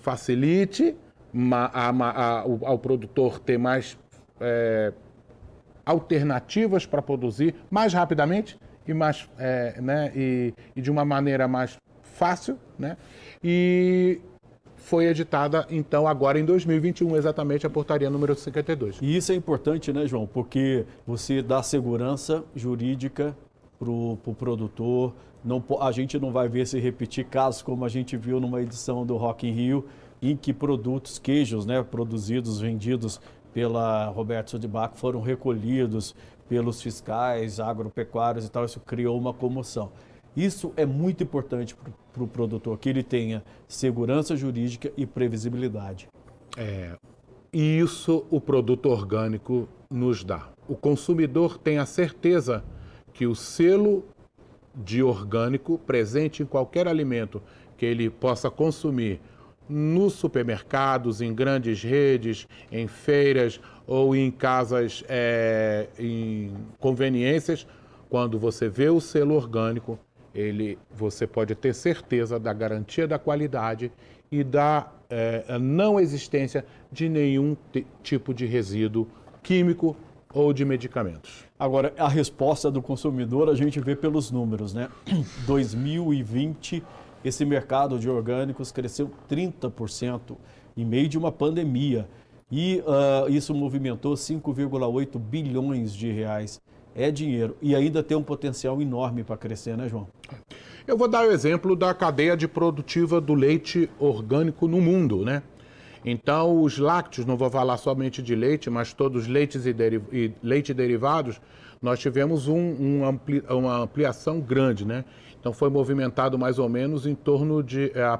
facilite 0.00 0.96
a, 1.52 1.90
a, 1.90 2.40
ao, 2.40 2.66
ao, 2.66 2.78
produtor 2.78 3.38
ter 3.38 3.58
mais 3.58 3.96
é, 4.40 4.92
alternativas 5.84 6.86
para 6.86 7.02
produzir 7.02 7.54
mais 7.70 7.92
rapidamente 7.92 8.58
e, 8.86 8.94
mais, 8.94 9.28
é, 9.38 9.80
né, 9.80 10.12
e, 10.14 10.54
e 10.74 10.80
de 10.80 10.90
uma 10.90 11.04
maneira 11.04 11.46
mais 11.46 11.76
fácil, 12.02 12.58
né? 12.78 12.96
E 13.42 14.20
foi 14.76 15.06
editada, 15.06 15.66
então, 15.70 16.06
agora 16.06 16.38
em 16.38 16.44
2021, 16.44 17.16
exatamente 17.16 17.66
a 17.66 17.70
portaria 17.70 18.10
número 18.10 18.34
52. 18.34 18.98
E 19.00 19.16
isso 19.16 19.30
é 19.30 19.34
importante, 19.34 19.92
né, 19.92 20.06
João? 20.06 20.26
Porque 20.26 20.84
você 21.06 21.42
dá 21.42 21.62
segurança 21.62 22.44
jurídica 22.56 23.36
para 23.78 23.90
o 23.90 24.18
pro 24.22 24.34
produtor. 24.34 25.14
Não, 25.44 25.62
a 25.80 25.92
gente 25.92 26.18
não 26.18 26.32
vai 26.32 26.48
ver 26.48 26.66
se 26.66 26.78
repetir 26.78 27.24
casos 27.26 27.62
como 27.62 27.84
a 27.84 27.88
gente 27.88 28.16
viu 28.16 28.40
numa 28.40 28.60
edição 28.60 29.06
do 29.06 29.16
Rock 29.16 29.46
in 29.46 29.52
Rio, 29.52 29.86
em 30.20 30.36
que 30.36 30.52
produtos, 30.52 31.18
queijos, 31.18 31.64
né, 31.64 31.82
produzidos, 31.82 32.60
vendidos 32.60 33.20
pela 33.52 34.06
Roberto 34.06 34.50
Sodibach 34.50 34.98
foram 34.98 35.20
recolhidos 35.20 36.14
pelos 36.50 36.82
fiscais 36.82 37.60
agropecuários 37.60 38.44
e 38.44 38.50
tal. 38.50 38.64
Isso 38.64 38.80
criou 38.80 39.16
uma 39.16 39.32
comoção. 39.32 39.92
Isso 40.36 40.72
é 40.76 40.84
muito 40.84 41.22
importante 41.22 41.76
para 41.76 41.90
o 41.90 41.94
pro 42.12 42.26
produtor, 42.26 42.76
que 42.76 42.88
ele 42.88 43.04
tenha 43.04 43.44
segurança 43.68 44.34
jurídica 44.34 44.92
e 44.96 45.06
previsibilidade. 45.06 46.08
É, 46.56 46.96
isso 47.52 48.26
o 48.30 48.40
produto 48.40 48.86
orgânico 48.86 49.68
nos 49.88 50.24
dá. 50.24 50.48
O 50.68 50.74
consumidor 50.74 51.56
tem 51.56 51.78
a 51.78 51.86
certeza 51.86 52.64
que 53.12 53.28
o 53.28 53.34
selo 53.36 54.04
de 54.74 55.04
orgânico 55.04 55.78
presente 55.78 56.42
em 56.42 56.46
qualquer 56.46 56.88
alimento 56.88 57.40
que 57.76 57.86
ele 57.86 58.10
possa 58.10 58.50
consumir 58.50 59.20
nos 59.68 60.14
supermercados, 60.14 61.20
em 61.20 61.32
grandes 61.32 61.80
redes, 61.80 62.48
em 62.72 62.88
feiras 62.88 63.60
ou 63.90 64.14
em 64.14 64.30
casas, 64.30 65.02
é, 65.08 65.88
em 65.98 66.54
conveniências, 66.78 67.66
quando 68.08 68.38
você 68.38 68.68
vê 68.68 68.88
o 68.88 69.00
selo 69.00 69.34
orgânico, 69.34 69.98
ele, 70.32 70.78
você 70.94 71.26
pode 71.26 71.56
ter 71.56 71.74
certeza 71.74 72.38
da 72.38 72.52
garantia 72.52 73.08
da 73.08 73.18
qualidade 73.18 73.90
e 74.30 74.44
da 74.44 74.92
é, 75.10 75.58
não 75.58 75.98
existência 75.98 76.64
de 76.92 77.08
nenhum 77.08 77.56
tipo 78.00 78.32
de 78.32 78.46
resíduo 78.46 79.08
químico 79.42 79.96
ou 80.32 80.52
de 80.52 80.64
medicamentos. 80.64 81.44
Agora, 81.58 81.92
a 81.98 82.08
resposta 82.08 82.70
do 82.70 82.80
consumidor 82.80 83.48
a 83.48 83.56
gente 83.56 83.80
vê 83.80 83.96
pelos 83.96 84.30
números, 84.30 84.72
né? 84.72 84.88
2020, 85.48 86.80
esse 87.24 87.44
mercado 87.44 87.98
de 87.98 88.08
orgânicos 88.08 88.70
cresceu 88.70 89.10
30% 89.28 90.36
em 90.76 90.84
meio 90.84 91.08
de 91.08 91.18
uma 91.18 91.32
pandemia. 91.32 92.08
E 92.50 92.82
uh, 92.86 93.30
isso 93.30 93.54
movimentou 93.54 94.14
5,8 94.14 95.18
bilhões 95.18 95.94
de 95.94 96.10
reais 96.10 96.60
é 96.94 97.10
dinheiro 97.10 97.56
e 97.62 97.74
ainda 97.74 98.02
tem 98.02 98.16
um 98.16 98.22
potencial 98.22 98.82
enorme 98.82 99.22
para 99.22 99.36
crescer, 99.36 99.76
né, 99.76 99.88
João? 99.88 100.08
Eu 100.86 100.96
vou 100.98 101.06
dar 101.06 101.26
o 101.26 101.30
exemplo 101.30 101.76
da 101.76 101.94
cadeia 101.94 102.36
de 102.36 102.48
produtiva 102.48 103.20
do 103.20 103.34
leite 103.34 103.88
orgânico 103.98 104.66
no 104.66 104.80
mundo, 104.80 105.24
né? 105.24 105.42
Então, 106.04 106.62
os 106.62 106.78
lácteos, 106.78 107.26
não 107.26 107.36
vou 107.36 107.50
falar 107.50 107.76
somente 107.76 108.22
de 108.22 108.34
leite, 108.34 108.70
mas 108.70 108.92
todos 108.92 109.22
os 109.22 109.28
leites 109.28 109.66
e, 109.66 109.72
deriv 109.72 110.02
e 110.10 110.32
leite 110.42 110.72
derivados, 110.72 111.40
nós 111.80 111.98
tivemos 112.00 112.48
um, 112.48 112.58
um 112.58 113.04
ampli 113.04 113.42
uma 113.48 113.82
ampliação 113.82 114.40
grande, 114.40 114.84
né? 114.84 115.04
Então, 115.38 115.52
foi 115.52 115.68
movimentado 115.68 116.38
mais 116.38 116.58
ou 116.58 116.68
menos 116.68 117.06
em 117.06 117.14
torno 117.14 117.62
de 117.62 117.92
a, 117.94 118.14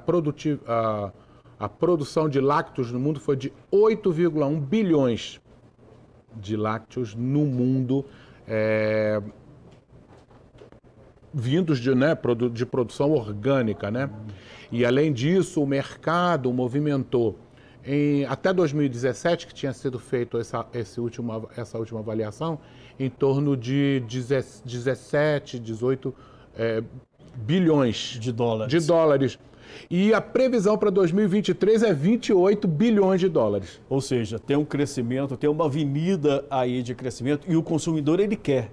a, 0.66 1.12
a 1.60 1.68
produção 1.68 2.26
de 2.26 2.40
lácteos 2.40 2.90
no 2.90 2.98
mundo 2.98 3.20
foi 3.20 3.36
de 3.36 3.52
8,1 3.70 4.58
bilhões 4.58 5.38
de 6.34 6.56
lácteos 6.56 7.14
no 7.14 7.44
mundo 7.44 8.06
é, 8.48 9.20
vindos 11.34 11.78
de, 11.78 11.94
né, 11.94 12.16
de 12.50 12.64
produção 12.64 13.12
orgânica. 13.12 13.90
Né? 13.90 14.08
E, 14.72 14.86
além 14.86 15.12
disso, 15.12 15.62
o 15.62 15.66
mercado 15.66 16.50
movimentou, 16.50 17.38
em, 17.84 18.24
até 18.24 18.54
2017, 18.54 19.46
que 19.46 19.52
tinha 19.52 19.74
sido 19.74 19.98
feito 19.98 20.38
essa, 20.38 20.66
esse 20.72 20.98
último, 20.98 21.46
essa 21.56 21.78
última 21.78 22.00
avaliação, 22.00 22.58
em 22.98 23.10
torno 23.10 23.54
de 23.54 24.02
17, 24.06 25.58
18 25.58 26.14
é, 26.56 26.82
bilhões 27.36 28.18
de 28.18 28.32
dólares. 28.32 28.72
de 28.72 28.86
dólares. 28.86 29.38
E 29.90 30.12
a 30.14 30.20
previsão 30.20 30.76
para 30.76 30.90
2023 30.90 31.82
é 31.82 31.92
28 31.92 32.66
bilhões 32.68 33.20
de 33.20 33.28
dólares. 33.28 33.80
Ou 33.88 34.00
seja, 34.00 34.38
tem 34.38 34.56
um 34.56 34.64
crescimento, 34.64 35.36
tem 35.36 35.48
uma 35.48 35.66
avenida 35.66 36.44
aí 36.50 36.82
de 36.82 36.94
crescimento 36.94 37.46
e 37.48 37.56
o 37.56 37.62
consumidor 37.62 38.20
ele 38.20 38.36
quer. 38.36 38.70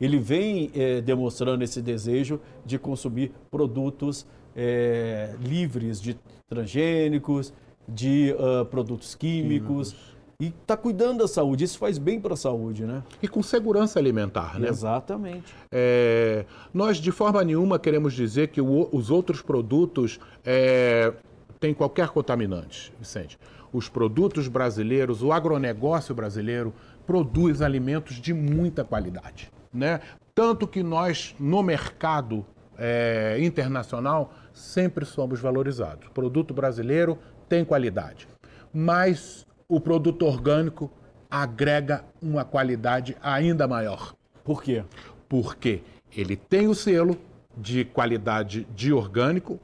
Ele 0.00 0.18
vem 0.18 0.70
é, 0.74 1.00
demonstrando 1.00 1.62
esse 1.62 1.80
desejo 1.80 2.40
de 2.64 2.78
consumir 2.78 3.32
produtos 3.50 4.26
é, 4.56 5.34
livres 5.40 6.00
de 6.00 6.16
transgênicos, 6.48 7.52
de 7.88 8.34
uh, 8.38 8.64
produtos 8.64 9.14
químicos. 9.14 9.94
E 10.40 10.48
está 10.48 10.76
cuidando 10.76 11.18
da 11.18 11.28
saúde. 11.28 11.64
Isso 11.64 11.78
faz 11.78 11.96
bem 11.98 12.20
para 12.20 12.34
a 12.34 12.36
saúde, 12.36 12.84
né? 12.84 13.02
E 13.22 13.28
com 13.28 13.42
segurança 13.42 13.98
alimentar, 13.98 14.58
né? 14.58 14.68
Exatamente. 14.68 15.54
É, 15.70 16.44
nós, 16.72 16.98
de 16.98 17.12
forma 17.12 17.42
nenhuma, 17.44 17.78
queremos 17.78 18.14
dizer 18.14 18.48
que 18.48 18.60
o, 18.60 18.88
os 18.92 19.10
outros 19.10 19.40
produtos 19.40 20.18
é, 20.44 21.12
têm 21.60 21.72
qualquer 21.72 22.08
contaminante, 22.08 22.92
Vicente. 22.98 23.38
Os 23.72 23.88
produtos 23.88 24.48
brasileiros, 24.48 25.22
o 25.22 25.32
agronegócio 25.32 26.14
brasileiro, 26.14 26.72
produz 27.06 27.60
alimentos 27.62 28.16
de 28.16 28.32
muita 28.32 28.84
qualidade, 28.84 29.50
né? 29.72 30.00
Tanto 30.34 30.66
que 30.66 30.82
nós, 30.82 31.34
no 31.38 31.62
mercado 31.62 32.44
é, 32.76 33.36
internacional, 33.40 34.32
sempre 34.52 35.04
somos 35.04 35.40
valorizados. 35.40 36.08
O 36.08 36.10
produto 36.10 36.52
brasileiro 36.52 37.18
tem 37.48 37.64
qualidade, 37.64 38.26
mas 38.72 39.43
o 39.68 39.80
produto 39.80 40.24
orgânico 40.26 40.90
agrega 41.30 42.04
uma 42.22 42.44
qualidade 42.44 43.16
ainda 43.22 43.66
maior. 43.66 44.14
Por 44.44 44.62
quê? 44.62 44.84
Porque 45.28 45.82
ele 46.16 46.36
tem 46.36 46.68
o 46.68 46.74
selo 46.74 47.16
de 47.56 47.84
qualidade 47.84 48.66
de 48.74 48.92
orgânico, 48.92 49.58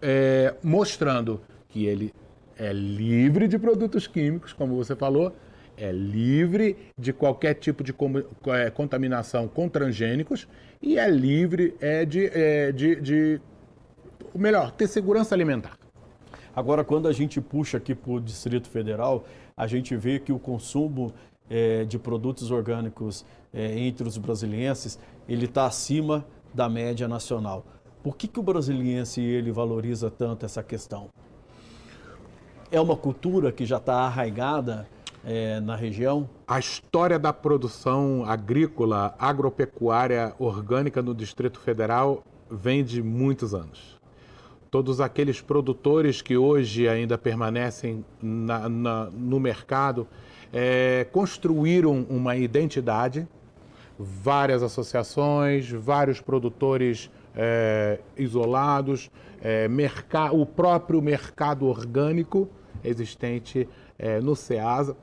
é, 0.00 0.54
mostrando 0.62 1.40
que 1.68 1.86
ele 1.86 2.12
é 2.56 2.72
livre 2.72 3.48
de 3.48 3.58
produtos 3.58 4.06
químicos, 4.06 4.52
como 4.52 4.76
você 4.76 4.94
falou, 4.94 5.34
é 5.76 5.90
livre 5.90 6.76
de 6.98 7.12
qualquer 7.12 7.54
tipo 7.54 7.82
de 7.82 7.92
é, 8.46 8.70
contaminação 8.70 9.48
com 9.48 9.68
transgênicos 9.68 10.46
e 10.80 10.98
é 10.98 11.10
livre 11.10 11.74
é, 11.80 12.04
de, 12.04 12.26
é, 12.26 12.70
de, 12.70 13.00
de, 13.00 13.40
melhor, 14.34 14.70
ter 14.72 14.86
segurança 14.86 15.34
alimentar. 15.34 15.76
Agora, 16.54 16.84
quando 16.84 17.08
a 17.08 17.12
gente 17.12 17.40
puxa 17.40 17.78
aqui 17.78 17.94
para 17.94 18.12
o 18.12 18.20
Distrito 18.20 18.68
Federal, 18.68 19.24
a 19.56 19.66
gente 19.66 19.96
vê 19.96 20.18
que 20.18 20.32
o 20.32 20.38
consumo 20.38 21.12
é, 21.50 21.84
de 21.84 21.98
produtos 21.98 22.50
orgânicos 22.50 23.24
é, 23.52 23.78
entre 23.78 24.06
os 24.06 24.16
brasilienses, 24.16 24.98
ele 25.28 25.46
está 25.46 25.66
acima 25.66 26.24
da 26.52 26.68
média 26.68 27.08
nacional. 27.08 27.64
Por 28.02 28.16
que, 28.16 28.28
que 28.28 28.38
o 28.38 28.42
brasiliense 28.42 29.20
ele 29.20 29.50
valoriza 29.50 30.10
tanto 30.10 30.44
essa 30.46 30.62
questão? 30.62 31.08
É 32.70 32.80
uma 32.80 32.96
cultura 32.96 33.50
que 33.50 33.64
já 33.64 33.78
está 33.78 34.00
arraigada 34.00 34.86
é, 35.24 35.58
na 35.60 35.74
região? 35.74 36.28
A 36.46 36.58
história 36.58 37.18
da 37.18 37.32
produção 37.32 38.24
agrícola, 38.26 39.14
agropecuária 39.18 40.34
orgânica 40.38 41.02
no 41.02 41.14
Distrito 41.14 41.58
Federal 41.60 42.22
vem 42.50 42.84
de 42.84 43.02
muitos 43.02 43.54
anos. 43.54 43.98
Todos 44.74 45.00
aqueles 45.00 45.40
produtores 45.40 46.20
que 46.20 46.36
hoje 46.36 46.88
ainda 46.88 47.16
permanecem 47.16 48.04
na, 48.20 48.68
na, 48.68 49.04
no 49.04 49.38
mercado 49.38 50.04
é, 50.52 51.06
construíram 51.12 52.04
uma 52.10 52.34
identidade, 52.34 53.24
várias 53.96 54.64
associações, 54.64 55.70
vários 55.70 56.20
produtores 56.20 57.08
é, 57.36 58.00
isolados, 58.16 59.12
é, 59.40 59.68
o 60.32 60.44
próprio 60.44 61.00
mercado 61.00 61.66
orgânico 61.66 62.48
existente 62.82 63.68
é, 63.96 64.20
no 64.20 64.34
SEASA 64.34 64.96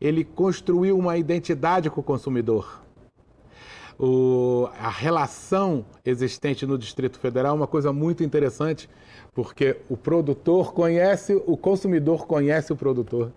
ele 0.00 0.24
construiu 0.24 0.98
uma 0.98 1.16
identidade 1.16 1.88
com 1.88 2.00
o 2.00 2.02
consumidor. 2.02 2.84
O, 3.98 4.68
a 4.78 4.90
relação 4.90 5.84
existente 6.04 6.66
no 6.66 6.76
Distrito 6.76 7.18
Federal 7.18 7.52
é 7.52 7.56
uma 7.56 7.66
coisa 7.66 7.92
muito 7.92 8.22
interessante, 8.22 8.88
porque 9.32 9.76
o 9.88 9.96
produtor 9.96 10.74
conhece, 10.74 11.34
o 11.46 11.56
consumidor 11.56 12.26
conhece 12.26 12.72
o 12.72 12.76
produtor. 12.76 13.32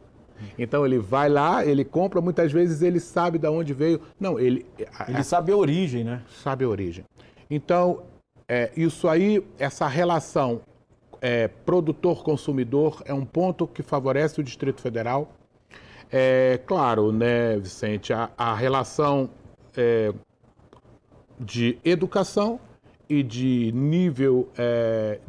Então 0.58 0.86
ele 0.86 0.98
vai 0.98 1.30
lá, 1.30 1.65
ele 1.65 1.84
compra, 1.84 2.22
muitas 2.22 2.52
vezes 2.52 2.82
ele 2.82 3.00
sabe 3.00 3.38
de 3.38 3.48
onde 3.48 3.74
veio. 3.74 4.02
Não, 4.19 4.39
ele. 4.39 4.65
Ele 5.08 5.24
sabe 5.24 5.52
a 5.52 5.58
origem, 5.58 6.04
né? 6.04 6.22
Sabe 6.43 6.63
a 6.63 6.69
origem. 6.69 7.04
Então, 7.50 8.04
é, 8.48 8.72
isso 8.76 9.08
aí, 9.08 9.43
essa 9.58 9.88
relação 9.88 10.62
é, 11.22 11.48
produtor-consumidor 11.48 13.02
é 13.06 13.13
um 13.13 13.26
ponto 13.26 13.67
que 13.67 13.84
favorece 13.84 14.39
o 14.39 14.43
Distrito 14.43 14.82
Federal. 14.82 15.32
É 16.12 16.60
claro, 16.65 17.12
né, 17.12 17.58
Vicente, 17.58 18.12
a, 18.12 18.32
a 18.36 18.56
relação 18.56 19.30
é, 19.78 20.12
de 21.39 21.78
educação 21.84 22.60
e 23.08 23.23
de 23.23 23.71
nível, 23.71 24.49
é, 24.58 25.19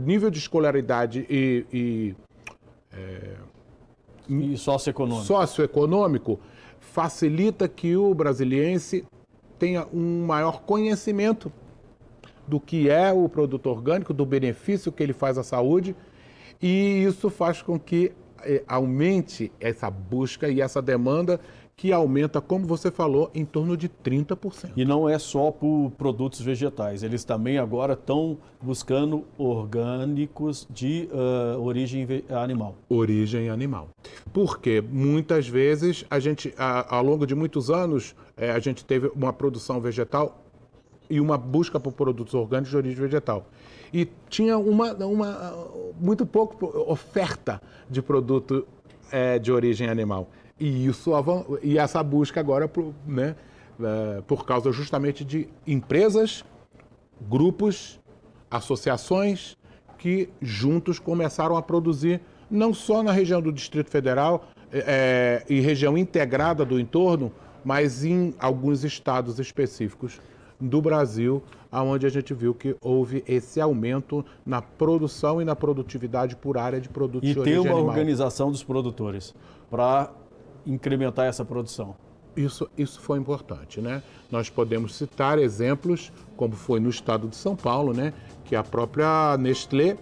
nível 0.00 0.30
de 0.30 0.38
escolaridade 0.38 1.26
e, 1.28 1.66
e, 1.72 2.14
é, 2.92 3.36
e 4.28 4.56
socioeconômico. 4.56 5.26
socioeconômico 5.26 6.38
facilita 6.78 7.66
que 7.66 7.96
o 7.96 8.14
brasiliense 8.14 9.04
tenha 9.58 9.86
um 9.92 10.24
maior 10.26 10.62
conhecimento 10.62 11.52
do 12.46 12.60
que 12.60 12.90
é 12.90 13.12
o 13.12 13.28
produto 13.28 13.66
orgânico, 13.68 14.12
do 14.12 14.26
benefício 14.26 14.92
que 14.92 15.02
ele 15.02 15.14
faz 15.14 15.38
à 15.38 15.42
saúde, 15.42 15.96
e 16.62 17.02
isso 17.02 17.30
faz 17.30 17.62
com 17.62 17.78
que 17.78 18.12
é, 18.42 18.62
aumente 18.68 19.50
essa 19.58 19.90
busca 19.90 20.48
e 20.48 20.60
essa 20.60 20.82
demanda 20.82 21.40
que 21.76 21.92
aumenta, 21.92 22.40
como 22.40 22.66
você 22.66 22.90
falou, 22.90 23.30
em 23.34 23.44
torno 23.44 23.76
de 23.76 23.88
30%. 23.88 24.70
E 24.76 24.84
não 24.84 25.08
é 25.08 25.18
só 25.18 25.50
por 25.50 25.90
produtos 25.98 26.40
vegetais, 26.40 27.02
eles 27.02 27.24
também 27.24 27.58
agora 27.58 27.94
estão 27.94 28.38
buscando 28.62 29.24
orgânicos 29.36 30.66
de 30.70 31.08
uh, 31.12 31.60
origem 31.60 32.06
animal. 32.30 32.76
Origem 32.88 33.50
animal. 33.50 33.88
Porque 34.32 34.80
muitas 34.80 35.48
vezes 35.48 36.04
a 36.10 36.18
gente, 36.18 36.54
a, 36.56 36.96
ao 36.96 37.04
longo 37.04 37.26
de 37.26 37.34
muitos 37.34 37.70
anos, 37.70 38.14
é, 38.36 38.50
a 38.50 38.58
gente 38.58 38.84
teve 38.84 39.08
uma 39.08 39.32
produção 39.32 39.80
vegetal 39.80 40.40
e 41.10 41.20
uma 41.20 41.36
busca 41.36 41.78
por 41.78 41.92
produtos 41.92 42.34
orgânicos 42.34 42.70
de 42.70 42.76
origem 42.76 42.98
vegetal 42.98 43.46
e 43.94 44.08
tinha 44.28 44.58
uma, 44.58 44.92
uma 45.06 45.54
muito 46.00 46.26
pouco 46.26 46.66
oferta 46.90 47.62
de 47.88 48.02
produto 48.02 48.66
é, 49.12 49.38
de 49.38 49.52
origem 49.52 49.88
animal. 49.88 50.28
E, 50.64 50.86
isso, 50.86 51.10
e 51.62 51.76
essa 51.76 52.02
busca 52.02 52.40
agora, 52.40 52.70
né, 53.06 53.36
é, 53.78 54.22
por 54.26 54.46
causa 54.46 54.72
justamente 54.72 55.22
de 55.22 55.46
empresas, 55.66 56.42
grupos, 57.28 58.00
associações 58.50 59.58
que 59.98 60.30
juntos 60.40 60.98
começaram 60.98 61.54
a 61.54 61.60
produzir, 61.60 62.22
não 62.50 62.72
só 62.72 63.02
na 63.02 63.12
região 63.12 63.42
do 63.42 63.52
Distrito 63.52 63.90
Federal 63.90 64.46
é, 64.72 65.44
e 65.50 65.60
região 65.60 65.98
integrada 65.98 66.64
do 66.64 66.80
entorno, 66.80 67.30
mas 67.62 68.02
em 68.02 68.34
alguns 68.38 68.84
estados 68.84 69.38
específicos 69.38 70.18
do 70.58 70.80
Brasil, 70.80 71.42
aonde 71.70 72.06
a 72.06 72.08
gente 72.08 72.32
viu 72.32 72.54
que 72.54 72.74
houve 72.80 73.22
esse 73.28 73.60
aumento 73.60 74.24
na 74.46 74.62
produção 74.62 75.42
e 75.42 75.44
na 75.44 75.54
produtividade 75.54 76.36
por 76.36 76.56
área 76.56 76.80
de 76.80 76.88
produtos 76.88 77.28
e 77.28 77.34
de 77.34 77.38
origem. 77.38 77.60
E 77.60 77.62
tem 77.62 77.70
uma 77.70 77.82
organização 77.82 78.50
dos 78.50 78.62
produtores 78.62 79.34
para 79.70 80.10
incrementar 80.66 81.26
essa 81.26 81.44
produção. 81.44 81.94
Isso, 82.36 82.68
isso 82.76 83.00
foi 83.00 83.18
importante, 83.18 83.80
né? 83.80 84.02
Nós 84.30 84.50
podemos 84.50 84.96
citar 84.96 85.38
exemplos, 85.38 86.12
como 86.36 86.54
foi 86.54 86.80
no 86.80 86.90
estado 86.90 87.28
de 87.28 87.36
São 87.36 87.54
Paulo, 87.54 87.92
né? 87.92 88.12
Que 88.44 88.56
a 88.56 88.62
própria 88.62 89.36
Nestlé 89.38 89.96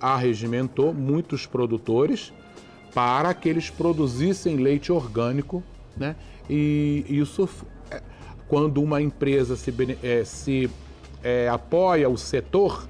arregimentou 0.00 0.92
muitos 0.92 1.46
produtores 1.46 2.32
para 2.94 3.32
que 3.32 3.48
eles 3.48 3.70
produzissem 3.70 4.56
leite 4.56 4.92
orgânico, 4.92 5.62
né? 5.96 6.16
E 6.50 7.04
isso 7.08 7.48
quando 8.52 8.82
uma 8.82 9.00
empresa 9.00 9.56
se, 9.56 9.72
é, 10.02 10.24
se 10.24 10.70
é, 11.24 11.48
apoia 11.48 12.06
o 12.10 12.18
setor, 12.18 12.86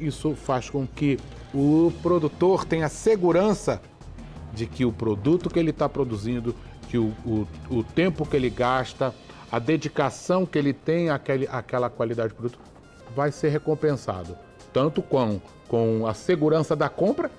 isso 0.00 0.34
faz 0.34 0.68
com 0.68 0.84
que 0.88 1.20
o 1.54 1.92
produtor 2.02 2.64
tenha 2.64 2.88
segurança 2.88 3.80
de 4.54 4.66
que 4.66 4.84
o 4.84 4.92
produto 4.92 5.50
que 5.50 5.58
ele 5.58 5.70
está 5.70 5.88
produzindo, 5.88 6.54
que 6.88 6.96
o, 6.96 7.12
o, 7.26 7.46
o, 7.68 7.82
tempo 7.82 8.24
que 8.24 8.36
ele 8.36 8.48
gasta, 8.48 9.14
a 9.50 9.58
dedicação 9.58 10.46
que 10.46 10.58
ele 10.58 10.72
tem 10.72 11.10
àquele, 11.10 11.46
àquela 11.48 11.90
qualidade 11.90 12.28
de 12.30 12.34
produto, 12.34 12.58
vai 13.14 13.32
ser 13.32 13.48
recompensado. 13.48 14.36
Tanto 14.72 15.02
com, 15.02 15.40
com 15.68 16.06
a 16.06 16.14
segurança 16.14 16.74
da 16.74 16.88
compra, 16.88 17.30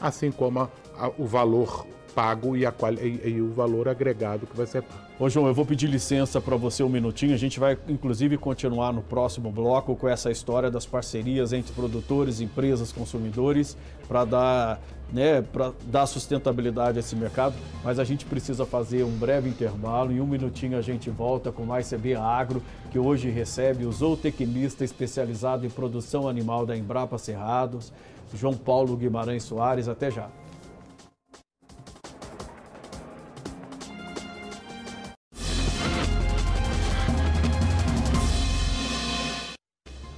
assim 0.00 0.30
como 0.30 0.60
a, 0.60 0.70
a, 0.96 1.08
o 1.18 1.26
valor 1.26 1.86
pago 2.18 2.56
e, 2.56 2.64
e, 2.64 3.28
e, 3.28 3.40
o 3.40 3.52
valor 3.52 3.88
agregado 3.88 4.44
que 4.44 4.56
vai 4.56 4.66
ser 4.66 4.82
pago. 4.82 5.00
Ô 5.20 5.30
João, 5.30 5.46
eu 5.46 5.54
vou 5.54 5.64
pedir 5.64 5.86
licença 5.86 6.40
para 6.40 6.56
você 6.56 6.82
um 6.82 6.88
minutinho. 6.88 7.32
A 7.32 7.38
gente 7.38 7.60
vai 7.60 7.78
inclusive 7.88 8.36
continuar 8.36 8.92
no 8.92 9.02
próximo 9.02 9.52
bloco 9.52 9.94
com 9.94 10.08
essa 10.08 10.28
história 10.28 10.68
das 10.68 10.84
parcerias 10.84 11.52
entre 11.52 11.72
produtores, 11.72 12.40
empresas, 12.40 12.90
consumidores 12.90 13.76
para 14.08 14.24
dar, 14.24 14.80
né, 15.12 15.44
dar 15.84 16.06
sustentabilidade 16.06 16.98
a 16.98 17.00
esse 17.00 17.14
mercado. 17.14 17.54
Mas 17.84 18.00
a 18.00 18.04
gente 18.04 18.24
precisa 18.24 18.66
fazer 18.66 19.04
um 19.04 19.16
breve 19.16 19.48
intervalo. 19.48 20.10
Em 20.10 20.20
um 20.20 20.26
minutinho 20.26 20.76
a 20.76 20.82
gente 20.82 21.08
volta 21.10 21.52
com 21.52 21.64
mais 21.64 21.88
CB 21.88 22.16
Agro, 22.16 22.60
que 22.90 22.98
hoje 22.98 23.30
recebe 23.30 23.86
o 23.86 23.92
zootecnista 23.92 24.84
especializado 24.84 25.64
em 25.64 25.70
produção 25.70 26.28
animal 26.28 26.66
da 26.66 26.76
Embrapa 26.76 27.16
Cerrados, 27.16 27.92
João 28.34 28.54
Paulo 28.54 28.96
Guimarães 28.96 29.44
Soares. 29.44 29.86
Até 29.86 30.10
já. 30.10 30.28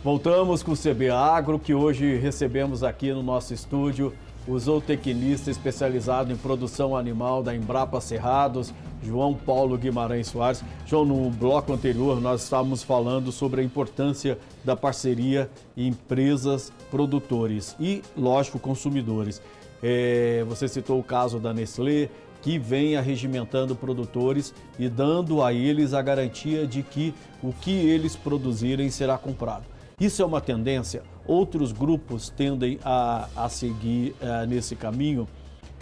Voltamos 0.02 0.62
com 0.62 0.72
o 0.72 0.76
CB 0.76 1.10
Agro, 1.10 1.58
que 1.58 1.74
hoje 1.74 2.16
recebemos 2.16 2.82
aqui 2.82 3.12
no 3.12 3.22
nosso 3.22 3.52
estúdio 3.52 4.14
o 4.48 4.58
zootecnista 4.58 5.50
especializado 5.50 6.32
em 6.32 6.36
produção 6.38 6.96
animal 6.96 7.42
da 7.42 7.54
Embrapa 7.54 8.00
Cerrados, 8.00 8.72
João 9.02 9.34
Paulo 9.34 9.76
Guimarães 9.76 10.28
Soares. 10.28 10.64
João, 10.86 11.04
no 11.04 11.28
bloco 11.28 11.74
anterior 11.74 12.18
nós 12.18 12.44
estávamos 12.44 12.82
falando 12.82 13.30
sobre 13.30 13.60
a 13.60 13.64
importância 13.64 14.38
da 14.64 14.74
parceria 14.74 15.50
empresas 15.76 16.72
produtores 16.90 17.76
e, 17.78 18.00
lógico, 18.16 18.58
consumidores. 18.58 19.42
É, 19.82 20.42
você 20.48 20.66
citou 20.66 20.98
o 20.98 21.04
caso 21.04 21.38
da 21.38 21.52
Nestlé, 21.52 22.08
que 22.40 22.58
vem 22.58 22.96
arregimentando 22.96 23.76
produtores 23.76 24.54
e 24.78 24.88
dando 24.88 25.42
a 25.42 25.52
eles 25.52 25.92
a 25.92 26.00
garantia 26.00 26.66
de 26.66 26.82
que 26.82 27.12
o 27.42 27.52
que 27.52 27.70
eles 27.70 28.16
produzirem 28.16 28.90
será 28.90 29.18
comprado. 29.18 29.64
Isso 30.00 30.22
é 30.22 30.24
uma 30.24 30.40
tendência, 30.40 31.02
outros 31.26 31.72
grupos 31.72 32.30
tendem 32.30 32.78
a, 32.82 33.28
a 33.36 33.48
seguir 33.50 34.14
uh, 34.22 34.46
nesse 34.46 34.74
caminho 34.74 35.28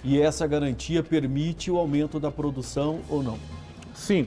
e 0.02 0.20
essa 0.20 0.44
garantia 0.44 1.04
permite 1.04 1.70
o 1.70 1.78
aumento 1.78 2.18
da 2.18 2.28
produção 2.28 2.98
ou 3.08 3.22
não? 3.22 3.38
Sim. 3.94 4.26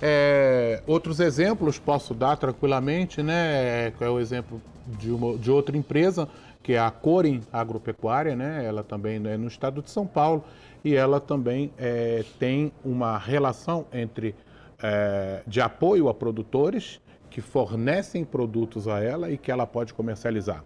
É, 0.00 0.80
outros 0.86 1.18
exemplos 1.18 1.76
posso 1.76 2.14
dar 2.14 2.36
tranquilamente, 2.36 3.20
né? 3.20 3.88
É, 3.88 3.92
é 4.00 4.08
o 4.08 4.20
exemplo 4.20 4.62
de, 4.86 5.10
uma, 5.10 5.36
de 5.36 5.50
outra 5.50 5.76
empresa, 5.76 6.28
que 6.62 6.74
é 6.74 6.78
a 6.78 6.90
Corin 6.90 7.40
Agropecuária, 7.52 8.36
né? 8.36 8.64
Ela 8.64 8.84
também 8.84 9.16
é 9.26 9.36
no 9.36 9.48
estado 9.48 9.82
de 9.82 9.90
São 9.90 10.06
Paulo 10.06 10.44
e 10.84 10.94
ela 10.94 11.20
também 11.20 11.72
é, 11.78 12.24
tem 12.38 12.72
uma 12.84 13.18
relação 13.18 13.86
entre 13.92 14.36
é, 14.80 15.42
de 15.46 15.60
apoio 15.60 16.08
a 16.08 16.14
produtores 16.14 17.00
que 17.32 17.40
fornecem 17.40 18.26
produtos 18.26 18.86
a 18.86 19.02
ela 19.02 19.30
e 19.30 19.38
que 19.38 19.50
ela 19.50 19.66
pode 19.66 19.94
comercializar. 19.94 20.62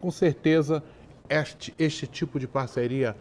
Com 0.00 0.10
certeza, 0.10 0.82
este, 1.28 1.72
este 1.78 2.08
tipo 2.08 2.40
de 2.40 2.48
parceria 2.48 3.16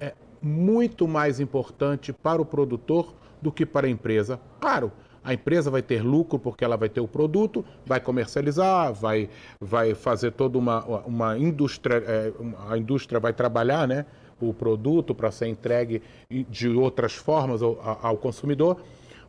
é 0.00 0.14
muito 0.42 1.06
mais 1.06 1.38
importante 1.38 2.12
para 2.12 2.42
o 2.42 2.44
produtor 2.44 3.14
do 3.40 3.52
que 3.52 3.64
para 3.64 3.86
a 3.86 3.90
empresa. 3.90 4.40
Claro, 4.60 4.90
a 5.22 5.32
empresa 5.32 5.70
vai 5.70 5.80
ter 5.80 6.02
lucro 6.02 6.40
porque 6.40 6.64
ela 6.64 6.76
vai 6.76 6.88
ter 6.88 7.00
o 7.00 7.06
produto, 7.06 7.64
vai 7.86 8.00
comercializar, 8.00 8.92
vai, 8.92 9.30
vai 9.60 9.94
fazer 9.94 10.32
toda 10.32 10.58
uma, 10.58 10.84
uma 11.06 11.38
indústria, 11.38 12.02
é, 12.04 12.32
a 12.68 12.76
indústria 12.76 13.20
vai 13.20 13.32
trabalhar 13.32 13.86
né, 13.86 14.04
o 14.40 14.52
produto 14.52 15.14
para 15.14 15.30
ser 15.30 15.46
entregue 15.46 16.02
de 16.28 16.68
outras 16.68 17.14
formas 17.14 17.62
ao, 17.62 17.78
ao 18.02 18.16
consumidor 18.16 18.80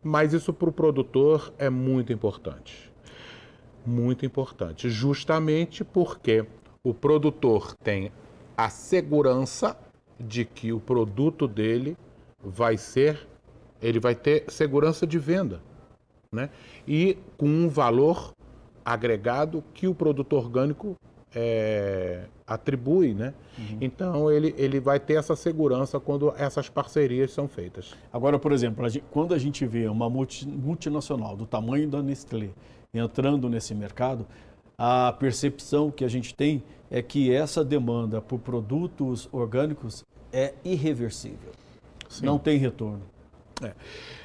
mas 0.04 0.34
isso 0.34 0.54
para 0.54 0.70
o 0.70 0.74
produtor 0.74 1.54
é 1.58 1.70
muito 1.70 2.14
importante. 2.14 2.92
Muito 3.86 4.26
importante, 4.26 4.90
justamente 4.90 5.84
porque 5.84 6.46
o 6.84 6.94
produtor 6.94 7.76
tem 7.76 8.12
a 8.56 8.70
segurança 8.70 9.78
de 10.20 10.44
que 10.46 10.74
o 10.74 10.80
produto 10.80 11.48
dele 11.48 11.98
vai 12.44 12.78
ser, 12.78 13.28
ele 13.82 14.00
vai 14.00 14.16
ter 14.16 14.46
segurança 14.50 15.08
de 15.08 15.18
venda, 15.18 15.62
né? 16.32 16.50
E 16.88 17.18
com 17.38 17.48
um 17.48 17.70
valor 17.70 18.34
agregado 18.84 19.64
que 19.74 19.88
o 19.88 19.96
produto 19.96 20.34
orgânico 20.34 20.96
é, 21.34 22.24
atribui, 22.46 23.14
né? 23.14 23.34
Uhum. 23.58 23.78
Então 23.82 24.32
ele, 24.32 24.54
ele 24.58 24.80
vai 24.80 25.00
ter 25.00 25.14
essa 25.14 25.36
segurança 25.36 26.00
quando 26.00 26.34
essas 26.38 26.70
parcerias 26.70 27.32
são 27.32 27.48
feitas. 27.48 27.96
Agora, 28.12 28.40
por 28.40 28.52
exemplo, 28.52 28.86
a 28.86 28.90
gente, 28.90 29.06
quando 29.12 29.34
a 29.34 29.38
gente 29.38 29.66
vê 29.66 29.88
uma 29.88 30.10
multi, 30.10 30.48
multinacional 30.48 31.36
do 31.36 31.46
tamanho 31.46 31.88
da 31.88 32.02
Nestlé 32.02 32.50
entrando 32.94 33.48
nesse 33.50 33.76
mercado, 33.76 34.26
a 34.78 35.12
percepção 35.12 35.92
que 35.92 36.04
a 36.04 36.08
gente 36.08 36.34
tem 36.34 36.64
é 36.90 37.02
que 37.02 37.32
essa 37.34 37.64
demanda 37.64 38.22
por 38.22 38.40
produtos 38.40 39.30
orgânicos 39.32 40.04
é 40.34 40.54
irreversível. 40.64 41.52
Sim. 42.08 42.26
Não 42.26 42.40
tem 42.40 42.58
retorno. 42.58 43.02
É. 43.62 43.74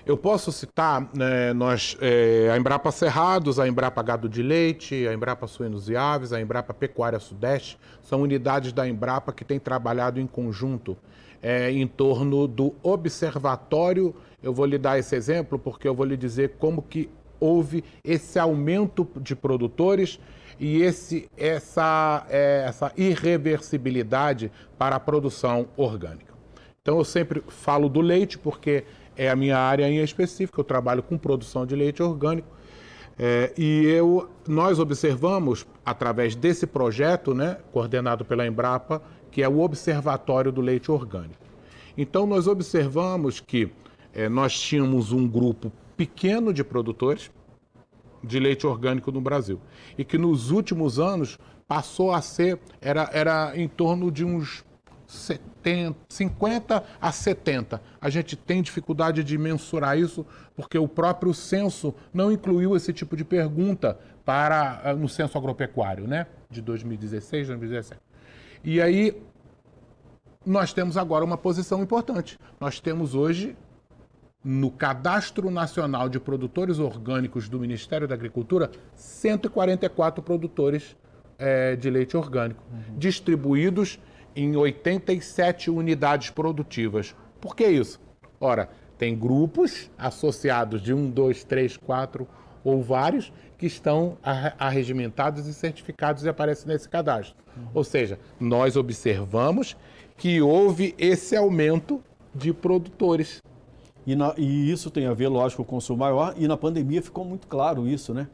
Eu 0.07 0.16
posso 0.16 0.53
citar 0.53 1.09
né, 1.14 1.53
nós, 1.53 1.97
é, 2.01 2.51
a 2.53 2.57
Embrapa 2.57 2.92
Cerrados, 2.92 3.59
a 3.59 3.66
Embrapa 3.66 4.03
Gado 4.03 4.29
de 4.29 4.42
Leite, 4.42 5.09
a 5.09 5.14
Embrapa 5.14 5.47
Suínos 5.47 5.88
e 5.88 5.97
Aves, 5.97 6.33
a 6.33 6.40
Embrapa 6.40 6.75
Pecuária 6.75 7.18
Sudeste, 7.18 7.79
são 8.03 8.23
unidades 8.23 8.73
da 8.73 8.87
Embrapa 8.87 9.33
que 9.33 9.44
têm 9.44 9.59
trabalhado 9.59 10.20
em 10.20 10.27
conjunto 10.27 10.97
é, 11.42 11.70
em 11.70 11.87
torno 11.87 12.47
do 12.47 12.75
observatório. 12.83 14.14
Eu 14.42 14.53
vou 14.53 14.66
lhe 14.66 14.79
dar 14.79 14.99
esse 14.99 15.16
exemplo 15.16 15.59
porque 15.59 15.88
eu 15.88 15.94
vou 15.94 16.07
lhe 16.07 16.16
dizer 16.16 16.55
como 16.59 16.83
que 16.83 17.11
houve 17.40 17.85
esse 18.03 18.38
aumento 18.38 19.07
de 19.20 19.35
produtores 19.35 20.18
e 20.59 20.83
esse, 20.83 21.29
essa, 21.37 22.27
é, 22.31 22.64
essa 22.66 22.92
irreversibilidade 22.97 24.51
para 24.79 24.97
a 24.97 25.01
produção 25.01 25.68
orgânica. 25.77 26.33
Então 26.81 26.99
eu 26.99 27.05
sempre 27.05 27.42
falo 27.49 27.88
do 27.88 28.01
leite 28.01 28.38
porque 28.38 28.85
é 29.16 29.29
a 29.29 29.37
minha 29.37 29.59
área 29.59 29.88
em 29.88 30.03
específico, 30.03 30.61
eu 30.61 30.64
trabalho 30.64 31.03
com 31.03 31.16
produção 31.16 31.64
de 31.66 31.74
leite 31.74 32.03
orgânico. 32.03 32.48
É, 33.18 33.53
e 33.57 33.85
eu, 33.87 34.29
nós 34.46 34.79
observamos, 34.79 35.66
através 35.85 36.35
desse 36.35 36.66
projeto, 36.66 37.33
né, 37.33 37.59
coordenado 37.72 38.24
pela 38.24 38.46
Embrapa, 38.46 39.00
que 39.31 39.42
é 39.42 39.48
o 39.48 39.61
Observatório 39.61 40.50
do 40.50 40.61
Leite 40.61 40.90
Orgânico. 40.90 41.44
Então, 41.96 42.27
nós 42.27 42.48
observamos 42.48 43.40
que 43.40 43.70
é, 44.12 44.29
nós 44.29 44.59
tínhamos 44.59 45.12
um 45.12 45.29
grupo 45.29 45.72
pequeno 45.96 46.53
de 46.53 46.64
produtores 46.64 47.31
de 48.22 48.38
leite 48.38 48.66
orgânico 48.66 49.12
no 49.12 49.20
Brasil 49.20 49.61
e 49.98 50.05
que 50.05 50.16
nos 50.16 50.50
últimos 50.50 50.98
anos 50.98 51.38
passou 51.68 52.12
a 52.12 52.22
ser, 52.22 52.59
era, 52.81 53.09
era 53.12 53.53
em 53.55 53.68
torno 53.68 54.11
de 54.11 54.24
uns 54.24 54.64
70, 55.14 55.96
50 56.09 56.85
a 57.00 57.12
70. 57.12 57.81
A 58.00 58.11
gente 58.11 58.37
tem 58.37 58.62
dificuldade 58.62 59.24
de 59.24 59.38
mensurar 59.38 59.98
isso 59.98 60.27
porque 60.57 60.79
o 60.79 60.88
próprio 60.88 61.33
censo 61.33 61.94
não 62.12 62.31
incluiu 62.31 62.77
esse 62.77 62.92
tipo 62.92 63.16
de 63.16 63.24
pergunta 63.24 63.98
para 64.24 64.81
ah, 64.85 64.94
no 64.94 65.09
censo 65.09 65.37
agropecuário, 65.38 66.07
né, 66.07 66.27
de 66.50 66.61
2016, 66.61 67.48
2017. 67.48 68.00
E 68.62 68.81
aí 68.81 69.22
nós 70.44 70.72
temos 70.72 70.96
agora 70.96 71.24
uma 71.24 71.37
posição 71.37 71.83
importante. 71.83 72.38
Nós 72.61 72.81
temos 72.81 73.14
hoje 73.14 73.57
no 74.44 74.70
Cadastro 74.70 75.50
Nacional 75.50 76.09
de 76.09 76.20
Produtores 76.20 76.79
Orgânicos 76.79 77.48
do 77.48 77.59
Ministério 77.59 78.07
da 78.07 78.14
Agricultura 78.14 78.70
144 78.94 80.22
produtores 80.22 80.94
é, 81.38 81.74
de 81.77 81.88
leite 81.88 82.16
orgânico, 82.16 82.62
uhum. 82.70 82.98
distribuídos 82.98 83.98
em 84.35 84.57
87 84.57 85.70
unidades 85.70 86.31
produtivas. 86.31 87.14
Por 87.40 87.55
que 87.55 87.66
isso? 87.66 88.01
Ora, 88.40 88.68
tem 88.99 89.16
grupos 89.16 89.90
associados 89.99 90.83
de 90.83 90.92
um, 90.92 91.11
dois, 91.11 91.44
três, 91.44 91.77
quatro 91.77 92.27
ou 92.62 92.83
vários 92.83 93.33
que 93.59 93.66
estão 93.66 94.16
arregimentados 94.59 95.47
e 95.47 95.55
certificados 95.55 96.25
e 96.25 96.29
aparecem 96.29 96.66
nesse 96.66 96.88
cadastro. 96.88 97.37
Uhum. 97.57 97.68
Ou 97.75 97.85
seja, 97.85 98.18
nós 98.40 98.77
observamos 98.77 99.77
que 100.16 100.40
houve 100.40 100.94
esse 100.99 101.37
aumento 101.37 102.03
de 102.35 102.53
produtores. 102.53 103.42
E, 104.07 104.14
na, 104.14 104.35
e 104.37 104.70
isso 104.70 104.90
tem 104.90 105.07
a 105.07 105.14
ver, 105.14 105.29
lógico, 105.29 105.64
com 105.64 105.73
o 105.73 105.77
consumo 105.77 106.01
maior, 106.01 106.35
e 106.37 106.47
na 106.47 106.57
pandemia 106.57 107.01
ficou 107.01 107.25
muito 107.25 107.47
claro 107.47 107.87
isso, 107.88 108.12
né? 108.12 108.29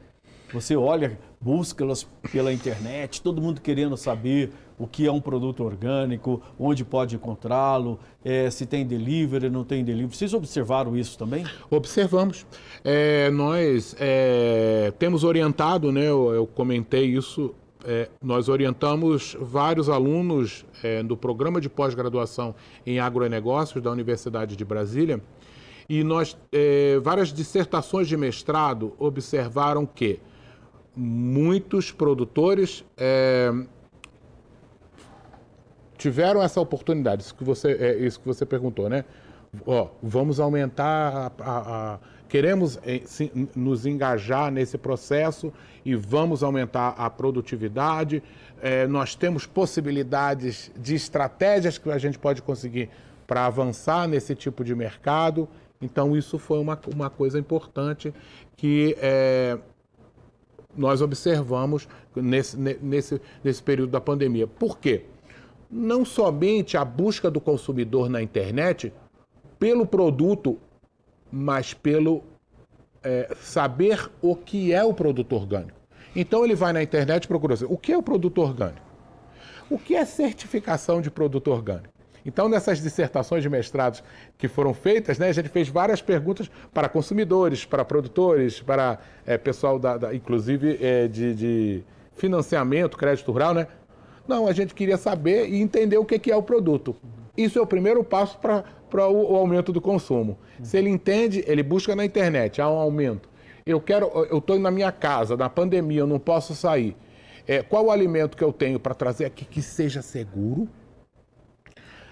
Você 0.52 0.74
olha, 0.74 1.18
busca-las 1.40 2.08
pela 2.32 2.52
internet, 2.52 3.22
todo 3.22 3.40
mundo 3.40 3.60
querendo 3.60 3.96
saber 3.96 4.52
o 4.80 4.86
que 4.86 5.06
é 5.06 5.12
um 5.12 5.20
produto 5.20 5.62
orgânico, 5.62 6.40
onde 6.58 6.86
pode 6.86 7.14
encontrá-lo, 7.14 8.00
é, 8.24 8.48
se 8.48 8.64
tem 8.64 8.86
delivery, 8.86 9.50
não 9.50 9.62
tem 9.62 9.84
delivery. 9.84 10.16
Vocês 10.16 10.32
observaram 10.32 10.96
isso 10.96 11.18
também? 11.18 11.44
Observamos. 11.70 12.46
É, 12.82 13.28
nós 13.30 13.94
é, 14.00 14.90
temos 14.98 15.22
orientado, 15.22 15.92
né, 15.92 16.08
eu, 16.08 16.32
eu, 16.32 16.46
comentei 16.46 17.04
isso 17.04 17.54
é, 17.84 18.08
nós 18.22 18.48
orientamos 18.48 19.36
vários 19.40 19.88
alunos 19.88 20.66
é, 20.82 21.02
do 21.02 21.16
programa 21.16 21.60
de 21.60 21.68
pós-graduação 21.68 22.54
em 22.84 22.98
agronegócios 22.98 23.82
da 23.82 23.90
Universidade 23.90 24.54
de 24.54 24.64
Brasília 24.64 25.22
e 25.88 26.04
nós 26.04 26.36
é, 26.52 26.98
várias 27.02 27.32
dissertações 27.32 28.06
de 28.06 28.18
mestrado 28.18 28.92
observaram 28.98 29.86
que 29.86 30.20
muitos 30.94 31.90
produtores 31.90 32.84
tiveram 36.00 36.42
essa 36.42 36.58
oportunidade, 36.60 37.22
isso 37.22 37.34
que 37.34 37.44
você, 37.44 37.72
é, 37.72 37.94
isso 37.98 38.18
que 38.18 38.26
você 38.26 38.46
perguntou, 38.46 38.88
né? 38.88 39.04
Ó, 39.66 39.88
vamos 40.02 40.40
aumentar 40.40 41.32
a, 41.38 41.44
a, 41.44 41.94
a 41.94 41.98
queremos 42.26 42.78
eh, 42.86 43.02
nos 43.54 43.84
engajar 43.84 44.50
nesse 44.50 44.78
processo 44.78 45.52
e 45.84 45.94
vamos 45.94 46.42
aumentar 46.42 46.94
a 46.96 47.10
produtividade. 47.10 48.22
É, 48.62 48.86
nós 48.86 49.14
temos 49.14 49.46
possibilidades 49.46 50.70
de 50.76 50.94
estratégias 50.94 51.76
que 51.76 51.90
a 51.90 51.98
gente 51.98 52.18
pode 52.18 52.40
conseguir 52.40 52.88
para 53.26 53.44
avançar 53.44 54.08
nesse 54.08 54.34
tipo 54.34 54.64
de 54.64 54.74
mercado. 54.74 55.48
Então, 55.82 56.16
isso 56.16 56.38
foi 56.38 56.60
uma, 56.60 56.78
uma 56.94 57.10
coisa 57.10 57.38
importante 57.38 58.14
que 58.56 58.96
é, 59.00 59.58
nós 60.76 61.02
observamos 61.02 61.88
nesse, 62.14 62.56
nesse, 62.56 63.20
nesse 63.42 63.62
período 63.62 63.90
da 63.90 64.00
pandemia. 64.00 64.46
Por 64.46 64.78
quê? 64.78 65.04
Não 65.70 66.04
somente 66.04 66.76
a 66.76 66.84
busca 66.84 67.30
do 67.30 67.40
consumidor 67.40 68.08
na 68.08 68.20
internet 68.20 68.92
pelo 69.58 69.86
produto 69.86 70.58
mas 71.30 71.72
pelo 71.72 72.22
é, 73.02 73.34
saber 73.40 74.10
o 74.20 74.34
que 74.34 74.72
é 74.72 74.82
o 74.82 74.92
produto 74.92 75.34
orgânico. 75.34 75.78
Então 76.14 76.44
ele 76.44 76.54
vai 76.54 76.72
na 76.72 76.82
internet 76.82 77.24
e 77.24 77.28
procura 77.28 77.54
o 77.68 77.78
que 77.78 77.92
é 77.92 77.96
o 77.96 78.02
produto 78.02 78.40
orgânico? 78.40 78.90
O 79.70 79.78
que 79.78 79.94
é 79.94 80.04
certificação 80.04 81.00
de 81.00 81.10
produto 81.10 81.48
orgânico? 81.48 81.94
Então, 82.26 82.50
nessas 82.50 82.82
dissertações 82.82 83.42
de 83.42 83.48
mestrados 83.48 84.02
que 84.36 84.46
foram 84.46 84.74
feitas, 84.74 85.18
né, 85.18 85.28
a 85.28 85.32
gente 85.32 85.48
fez 85.48 85.70
várias 85.70 86.02
perguntas 86.02 86.50
para 86.74 86.86
consumidores, 86.86 87.64
para 87.64 87.82
produtores, 87.82 88.60
para 88.60 88.98
é, 89.24 89.38
pessoal, 89.38 89.78
da, 89.78 89.96
da 89.96 90.14
inclusive 90.14 90.76
é, 90.82 91.08
de, 91.08 91.34
de, 91.34 91.84
financiamento, 92.14 92.98
crédito 92.98 93.32
rural, 93.32 93.54
né? 93.54 93.68
Não, 94.30 94.46
a 94.46 94.52
gente 94.52 94.74
queria 94.74 94.96
saber 94.96 95.48
e 95.48 95.60
entender 95.60 95.98
o 95.98 96.04
que 96.04 96.30
é 96.30 96.36
o 96.36 96.42
produto. 96.42 96.94
Isso 97.36 97.58
é 97.58 97.62
o 97.62 97.66
primeiro 97.66 98.04
passo 98.04 98.38
para 98.38 98.64
para 98.90 99.08
o, 99.08 99.32
o, 99.32 99.36
aumento 99.36 99.72
do 99.72 99.80
consumo. 99.80 100.36
Se 100.62 100.76
ele 100.76 100.90
entende, 100.90 101.44
ele 101.46 101.62
busca 101.62 101.94
na 101.94 102.04
internet, 102.04 102.60
há 102.60 102.68
um 102.68 102.76
aumento. 102.76 103.28
Eu 103.64 103.80
quero, 103.80 104.06
eu 104.28 104.38
estou 104.38 104.58
na 104.58 104.70
minha 104.70 104.90
casa, 104.90 105.36
na 105.36 105.48
pandemia, 105.48 106.00
eu 106.00 106.06
não 106.06 106.18
posso 106.18 106.54
sair. 106.54 106.96
É, 107.46 107.62
qual 107.62 107.86
o 107.86 107.90
alimento 107.90 108.36
que 108.36 108.44
eu 108.44 108.52
tenho 108.52 108.80
para 108.80 108.94
trazer 108.94 109.24
aqui 109.24 109.44
que 109.44 109.62
seja 109.62 110.02
seguro, 110.02 110.68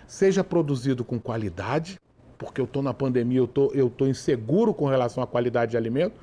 seja 0.06 0.44
produzido 0.44 1.04
com 1.04 1.18
qualidade, 1.18 1.98
porque 2.38 2.60
eu 2.60 2.64
estou 2.64 2.82
na 2.82 2.94
pandemia, 2.94 3.38
eu 3.40 3.48
tô, 3.48 3.66
estou 3.66 3.90
tô 3.90 4.06
inseguro 4.06 4.72
com 4.72 4.86
relação 4.86 5.22
à 5.22 5.26
qualidade 5.26 5.72
de 5.72 5.76
alimento, 5.76 6.20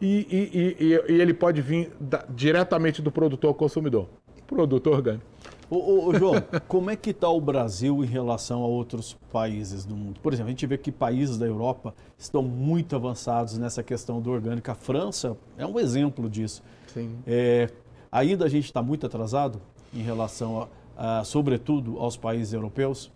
e, 0.00 0.26
e, 0.30 0.84
e, 0.84 1.12
e 1.12 1.20
ele 1.20 1.34
pode 1.34 1.60
vir 1.60 1.90
da, 1.98 2.24
diretamente 2.28 3.02
do 3.02 3.10
produtor 3.10 3.48
ao 3.48 3.54
consumidor. 3.54 4.08
Produto 4.46 4.88
orgânico. 4.88 5.24
Ô, 5.68 6.08
ô, 6.08 6.14
João, 6.14 6.34
como 6.68 6.90
é 6.90 6.96
que 6.96 7.10
está 7.10 7.28
o 7.28 7.40
Brasil 7.40 8.04
em 8.04 8.06
relação 8.06 8.62
a 8.62 8.66
outros 8.66 9.16
países 9.32 9.84
do 9.84 9.96
mundo? 9.96 10.20
Por 10.20 10.32
exemplo, 10.32 10.48
a 10.48 10.50
gente 10.50 10.66
vê 10.66 10.78
que 10.78 10.92
países 10.92 11.36
da 11.36 11.46
Europa 11.46 11.94
estão 12.16 12.42
muito 12.42 12.94
avançados 12.94 13.58
nessa 13.58 13.82
questão 13.82 14.20
do 14.20 14.30
orgânico. 14.30 14.70
A 14.70 14.74
França 14.74 15.36
é 15.58 15.66
um 15.66 15.78
exemplo 15.78 16.30
disso. 16.30 16.62
Sim. 16.92 17.16
É, 17.26 17.68
ainda 18.12 18.44
a 18.44 18.48
gente 18.48 18.66
está 18.66 18.80
muito 18.80 19.06
atrasado 19.06 19.60
em 19.92 20.02
relação, 20.02 20.68
a, 20.96 21.20
a, 21.20 21.24
sobretudo, 21.24 21.98
aos 21.98 22.16
países 22.16 22.52
europeus? 22.52 23.10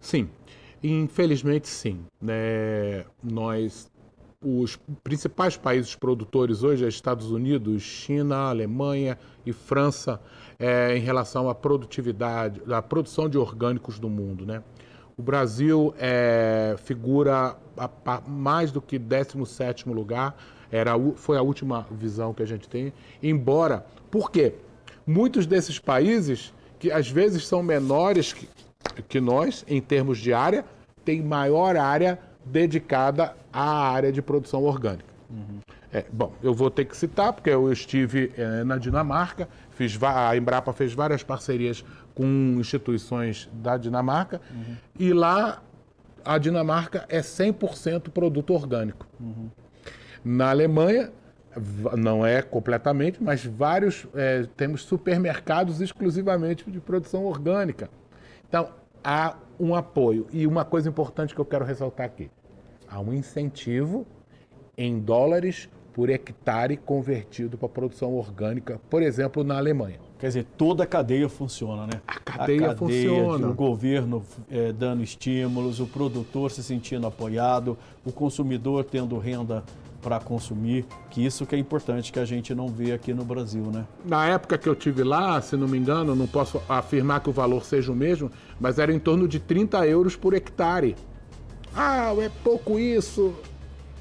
Sim, 0.00 0.28
infelizmente 0.82 1.68
sim. 1.68 2.00
É, 2.26 3.04
nós 3.22 3.92
os 4.44 4.76
principais 5.04 5.56
países 5.56 5.94
produtores 5.94 6.62
hoje, 6.64 6.84
é 6.84 6.88
Estados 6.88 7.30
Unidos, 7.30 7.82
China, 7.82 8.48
Alemanha 8.48 9.16
e 9.46 9.52
França, 9.52 10.20
é, 10.62 10.96
em 10.96 11.00
relação 11.00 11.50
à 11.50 11.54
produtividade, 11.56 12.62
à 12.72 12.80
produção 12.80 13.28
de 13.28 13.36
orgânicos 13.36 13.98
do 13.98 14.08
mundo. 14.08 14.46
Né? 14.46 14.62
O 15.18 15.22
Brasil 15.22 15.92
é, 15.98 16.76
figura 16.84 17.56
a, 17.76 17.90
a, 18.06 18.20
mais 18.20 18.70
do 18.70 18.80
que 18.80 18.96
17 18.96 19.88
lugar, 19.88 20.36
era, 20.70 20.92
foi 21.16 21.36
a 21.36 21.42
última 21.42 21.84
visão 21.90 22.32
que 22.32 22.44
a 22.44 22.46
gente 22.46 22.68
tem, 22.68 22.92
embora, 23.20 23.84
por 24.08 24.30
quê? 24.30 24.54
Muitos 25.04 25.46
desses 25.46 25.80
países, 25.80 26.54
que 26.78 26.92
às 26.92 27.10
vezes 27.10 27.46
são 27.46 27.60
menores 27.60 28.32
que, 28.32 28.48
que 29.08 29.20
nós, 29.20 29.64
em 29.68 29.80
termos 29.80 30.16
de 30.18 30.32
área, 30.32 30.64
têm 31.04 31.20
maior 31.20 31.76
área 31.76 32.20
dedicada 32.44 33.36
à 33.52 33.88
área 33.90 34.12
de 34.12 34.22
produção 34.22 34.62
orgânica. 34.62 35.12
Uhum. 35.28 35.58
É, 35.92 36.06
bom, 36.10 36.32
eu 36.42 36.54
vou 36.54 36.70
ter 36.70 36.86
que 36.86 36.96
citar, 36.96 37.32
porque 37.32 37.50
eu 37.50 37.70
estive 37.70 38.32
é, 38.36 38.64
na 38.64 38.78
Dinamarca, 38.78 39.46
fiz, 39.88 40.02
a 40.02 40.36
Embrapa 40.36 40.72
fez 40.72 40.92
várias 40.92 41.22
parcerias 41.22 41.84
com 42.14 42.56
instituições 42.58 43.48
da 43.52 43.76
Dinamarca, 43.76 44.40
uhum. 44.50 44.76
e 44.98 45.12
lá 45.12 45.62
a 46.24 46.38
Dinamarca 46.38 47.04
é 47.08 47.20
100% 47.20 48.10
produto 48.10 48.54
orgânico. 48.54 49.06
Uhum. 49.18 49.50
Na 50.24 50.50
Alemanha, 50.50 51.10
não 51.98 52.24
é 52.24 52.40
completamente, 52.40 53.22
mas 53.22 53.44
vários, 53.44 54.06
é, 54.14 54.46
temos 54.56 54.84
supermercados 54.84 55.80
exclusivamente 55.80 56.70
de 56.70 56.80
produção 56.80 57.24
orgânica. 57.24 57.90
Então, 58.48 58.70
há 59.02 59.36
um 59.58 59.74
apoio. 59.74 60.26
E 60.32 60.46
uma 60.46 60.64
coisa 60.64 60.88
importante 60.88 61.34
que 61.34 61.40
eu 61.40 61.44
quero 61.44 61.64
ressaltar 61.64 62.06
aqui: 62.06 62.30
há 62.88 63.00
um 63.00 63.12
incentivo 63.12 64.06
em 64.78 64.98
dólares 65.00 65.68
por 65.92 66.08
hectare 66.10 66.76
convertido 66.76 67.58
para 67.58 67.68
produção 67.68 68.14
orgânica, 68.14 68.80
por 68.88 69.02
exemplo, 69.02 69.44
na 69.44 69.56
Alemanha. 69.56 69.98
Quer 70.18 70.28
dizer, 70.28 70.46
toda 70.56 70.84
a 70.84 70.86
cadeia 70.86 71.28
funciona, 71.28 71.86
né? 71.86 72.00
A 72.06 72.20
cadeia, 72.20 72.70
a 72.70 72.74
cadeia 72.74 73.08
funciona. 73.10 73.48
O 73.48 73.54
governo 73.54 74.22
é, 74.50 74.72
dando 74.72 75.02
estímulos, 75.02 75.80
o 75.80 75.86
produtor 75.86 76.50
se 76.50 76.62
sentindo 76.62 77.06
apoiado, 77.06 77.76
o 78.04 78.12
consumidor 78.12 78.84
tendo 78.84 79.18
renda 79.18 79.64
para 80.00 80.18
consumir, 80.18 80.84
que 81.10 81.24
isso 81.24 81.46
que 81.46 81.54
é 81.54 81.58
importante 81.58 82.12
que 82.12 82.18
a 82.18 82.24
gente 82.24 82.54
não 82.54 82.68
vê 82.68 82.92
aqui 82.92 83.14
no 83.14 83.24
Brasil, 83.24 83.64
né? 83.64 83.86
Na 84.04 84.26
época 84.26 84.58
que 84.58 84.68
eu 84.68 84.74
tive 84.74 85.04
lá, 85.04 85.40
se 85.40 85.56
não 85.56 85.68
me 85.68 85.78
engano, 85.78 86.14
não 86.16 86.26
posso 86.26 86.60
afirmar 86.68 87.20
que 87.20 87.30
o 87.30 87.32
valor 87.32 87.64
seja 87.64 87.92
o 87.92 87.94
mesmo, 87.94 88.30
mas 88.60 88.78
era 88.78 88.92
em 88.92 88.98
torno 88.98 89.28
de 89.28 89.38
30 89.38 89.86
euros 89.86 90.16
por 90.16 90.34
hectare. 90.34 90.96
Ah, 91.74 92.12
é 92.18 92.30
pouco 92.42 92.78
isso. 92.78 93.32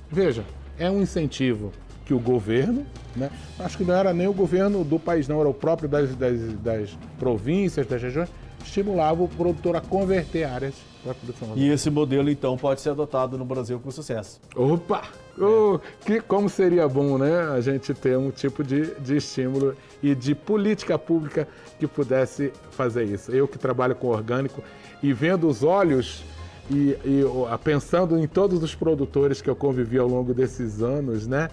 Veja, 0.10 0.44
é 0.78 0.90
um 0.90 1.02
incentivo 1.02 1.72
que 2.12 2.14
o 2.14 2.20
governo, 2.20 2.86
né? 3.16 3.32
Acho 3.58 3.78
que 3.78 3.86
não 3.86 3.96
era 3.96 4.14
nem 4.14 4.28
o 4.28 4.34
governo 4.34 4.84
do 4.84 5.00
país, 5.00 5.30
não, 5.30 5.40
era 5.40 5.48
o 5.48 5.54
próprio 5.54 5.88
das, 5.88 6.14
das, 6.14 6.54
das 6.56 6.98
províncias, 7.18 7.88
das 7.88 8.02
regiões, 8.02 8.30
estimulava 8.62 9.24
o 9.24 9.30
produtor 9.30 9.78
a 9.78 9.82
converter 9.82 10.44
áreas 10.44 10.76
para 11.02 11.14
produção. 11.14 11.54
E 11.56 11.70
esse 11.70 11.90
modelo, 11.90 12.30
então, 12.30 12.58
pode 12.58 12.82
ser 12.82 12.90
adotado 12.90 13.38
no 13.38 13.46
Brasil 13.46 13.80
com 13.80 13.90
sucesso. 13.90 14.42
Opa! 14.56 15.04
É. 15.38 15.42
Oh, 15.42 15.80
que, 16.06 16.20
como 16.20 16.50
seria 16.50 16.86
bom, 16.88 17.18
né? 17.18 17.50
A 17.56 17.62
gente 17.62 17.94
ter 17.94 18.18
um 18.18 18.30
tipo 18.30 18.62
de, 18.62 18.94
de 19.00 19.16
estímulo 19.16 19.74
e 20.04 20.14
de 20.14 20.36
política 20.36 21.00
pública 21.00 21.48
que 21.80 21.88
pudesse 21.88 22.52
fazer 22.72 23.06
isso. 23.06 23.32
Eu 23.32 23.48
que 23.48 23.58
trabalho 23.58 23.96
com 23.96 24.08
orgânico 24.08 24.62
e 25.02 25.14
vendo 25.14 25.48
os 25.48 25.64
olhos 25.64 26.22
e, 26.70 26.98
e 27.06 27.24
pensando 27.64 28.20
em 28.20 28.28
todos 28.28 28.62
os 28.62 28.76
produtores 28.76 29.42
que 29.42 29.50
eu 29.50 29.56
convivi 29.56 29.98
ao 29.98 30.08
longo 30.08 30.34
desses 30.34 30.82
anos, 30.82 31.26
né? 31.26 31.50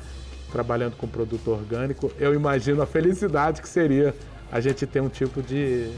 Trabalhando 0.52 0.96
com 0.96 1.06
produto 1.06 1.50
orgânico, 1.50 2.10
eu 2.18 2.34
imagino 2.34 2.80
a 2.82 2.86
felicidade 2.86 3.60
que 3.60 3.68
seria 3.68 4.14
a 4.50 4.60
gente 4.60 4.86
ter 4.86 5.00
um 5.00 5.08
tipo 5.08 5.42
de 5.42 5.92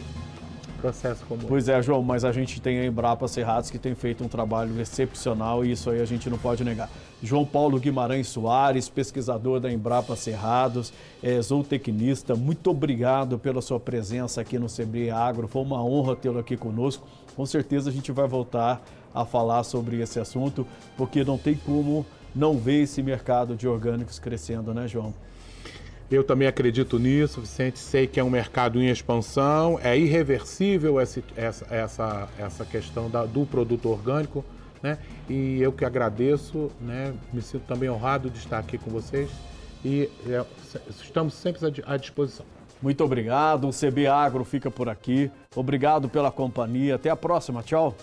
processo 0.81 1.25
como 1.27 1.43
Pois 1.47 1.69
é, 1.69 1.81
João, 1.83 2.03
mas 2.03 2.25
a 2.25 2.33
gente 2.33 2.61
tem 2.61 2.81
a 2.81 2.87
Embrapa 2.87 3.29
Cerrados 3.29 3.71
que 3.71 3.79
tem 3.79 3.95
feito 3.95 4.25
um 4.25 4.29
trabalho 4.29 4.81
excepcional 4.81 5.65
e 5.65 5.73
isso 5.73 5.91
aí 5.91 6.01
a 6.01 6.05
gente 6.05 6.29
não 6.31 6.39
pode 6.39 6.65
negar. 6.65 6.91
João 7.23 7.45
Paulo 7.45 7.79
Guimarães 7.79 8.29
Soares, 8.29 8.89
pesquisador 8.89 9.61
da 9.61 9.71
Embrapa 9.71 10.17
Cerrados, 10.17 10.93
é, 11.23 11.41
zootecnista, 11.41 12.35
muito 12.35 12.71
obrigado 12.71 13.39
pela 13.39 13.61
sua 13.61 13.79
presença 13.79 14.41
aqui 14.41 14.59
no 14.59 14.67
CB 14.67 15.11
Agro. 15.11 15.47
Foi 15.47 15.63
uma 15.63 15.85
honra 15.85 16.17
tê-lo 16.17 16.39
aqui 16.39 16.57
conosco. 16.57 17.07
Com 17.37 17.45
certeza 17.45 17.91
a 17.91 17.93
gente 17.93 18.11
vai 18.11 18.27
voltar 18.27 18.83
a 19.15 19.25
falar 19.25 19.63
sobre 19.65 20.01
esse 20.01 20.19
assunto, 20.19 20.67
porque 20.97 21.25
não 21.25 21.37
tem 21.37 21.55
como 21.55 22.07
não 22.35 22.59
ver 22.59 22.83
esse 22.83 23.03
mercado 23.03 23.57
de 23.57 23.67
orgânicos 23.67 24.19
crescendo, 24.19 24.73
né, 24.75 24.87
João? 24.87 25.15
Eu 26.11 26.25
também 26.25 26.49
acredito 26.49 26.99
nisso, 26.99 27.41
Vicente. 27.41 27.79
Sei 27.79 28.07
que 28.07 28.19
é 28.19 28.25
um 28.25 28.31
mercado 28.31 28.83
em 28.83 28.89
expansão, 28.89 29.79
é 29.83 29.97
irreversível 29.97 30.99
essa, 30.99 31.23
essa, 31.37 31.67
essa, 31.71 32.29
essa 32.37 32.65
questão 32.65 33.09
da, 33.09 33.25
do 33.25 33.47
produto 33.47 33.89
orgânico. 33.89 34.45
Né? 34.83 34.99
E 35.29 35.61
eu 35.61 35.73
que 35.73 35.85
agradeço, 35.85 36.71
né? 36.81 37.15
me 37.33 37.41
sinto 37.41 37.63
também 37.67 37.89
honrado 37.89 38.29
de 38.29 38.39
estar 38.39 38.59
aqui 38.59 38.77
com 38.77 38.91
vocês 38.91 39.31
e 39.85 40.11
é, 40.27 40.45
estamos 40.89 41.35
sempre 41.35 41.61
à 41.87 41.97
disposição. 41.97 42.47
Muito 42.83 43.05
obrigado. 43.05 43.69
O 43.69 43.71
CB 43.71 44.07
Agro 44.07 44.45
fica 44.45 44.71
por 44.71 44.89
aqui. 44.89 45.31
Obrigado 45.55 46.09
pela 46.09 46.31
companhia. 46.31 46.95
Até 46.95 47.11
a 47.11 47.17
próxima. 47.17 47.63
Tchau. 47.63 47.95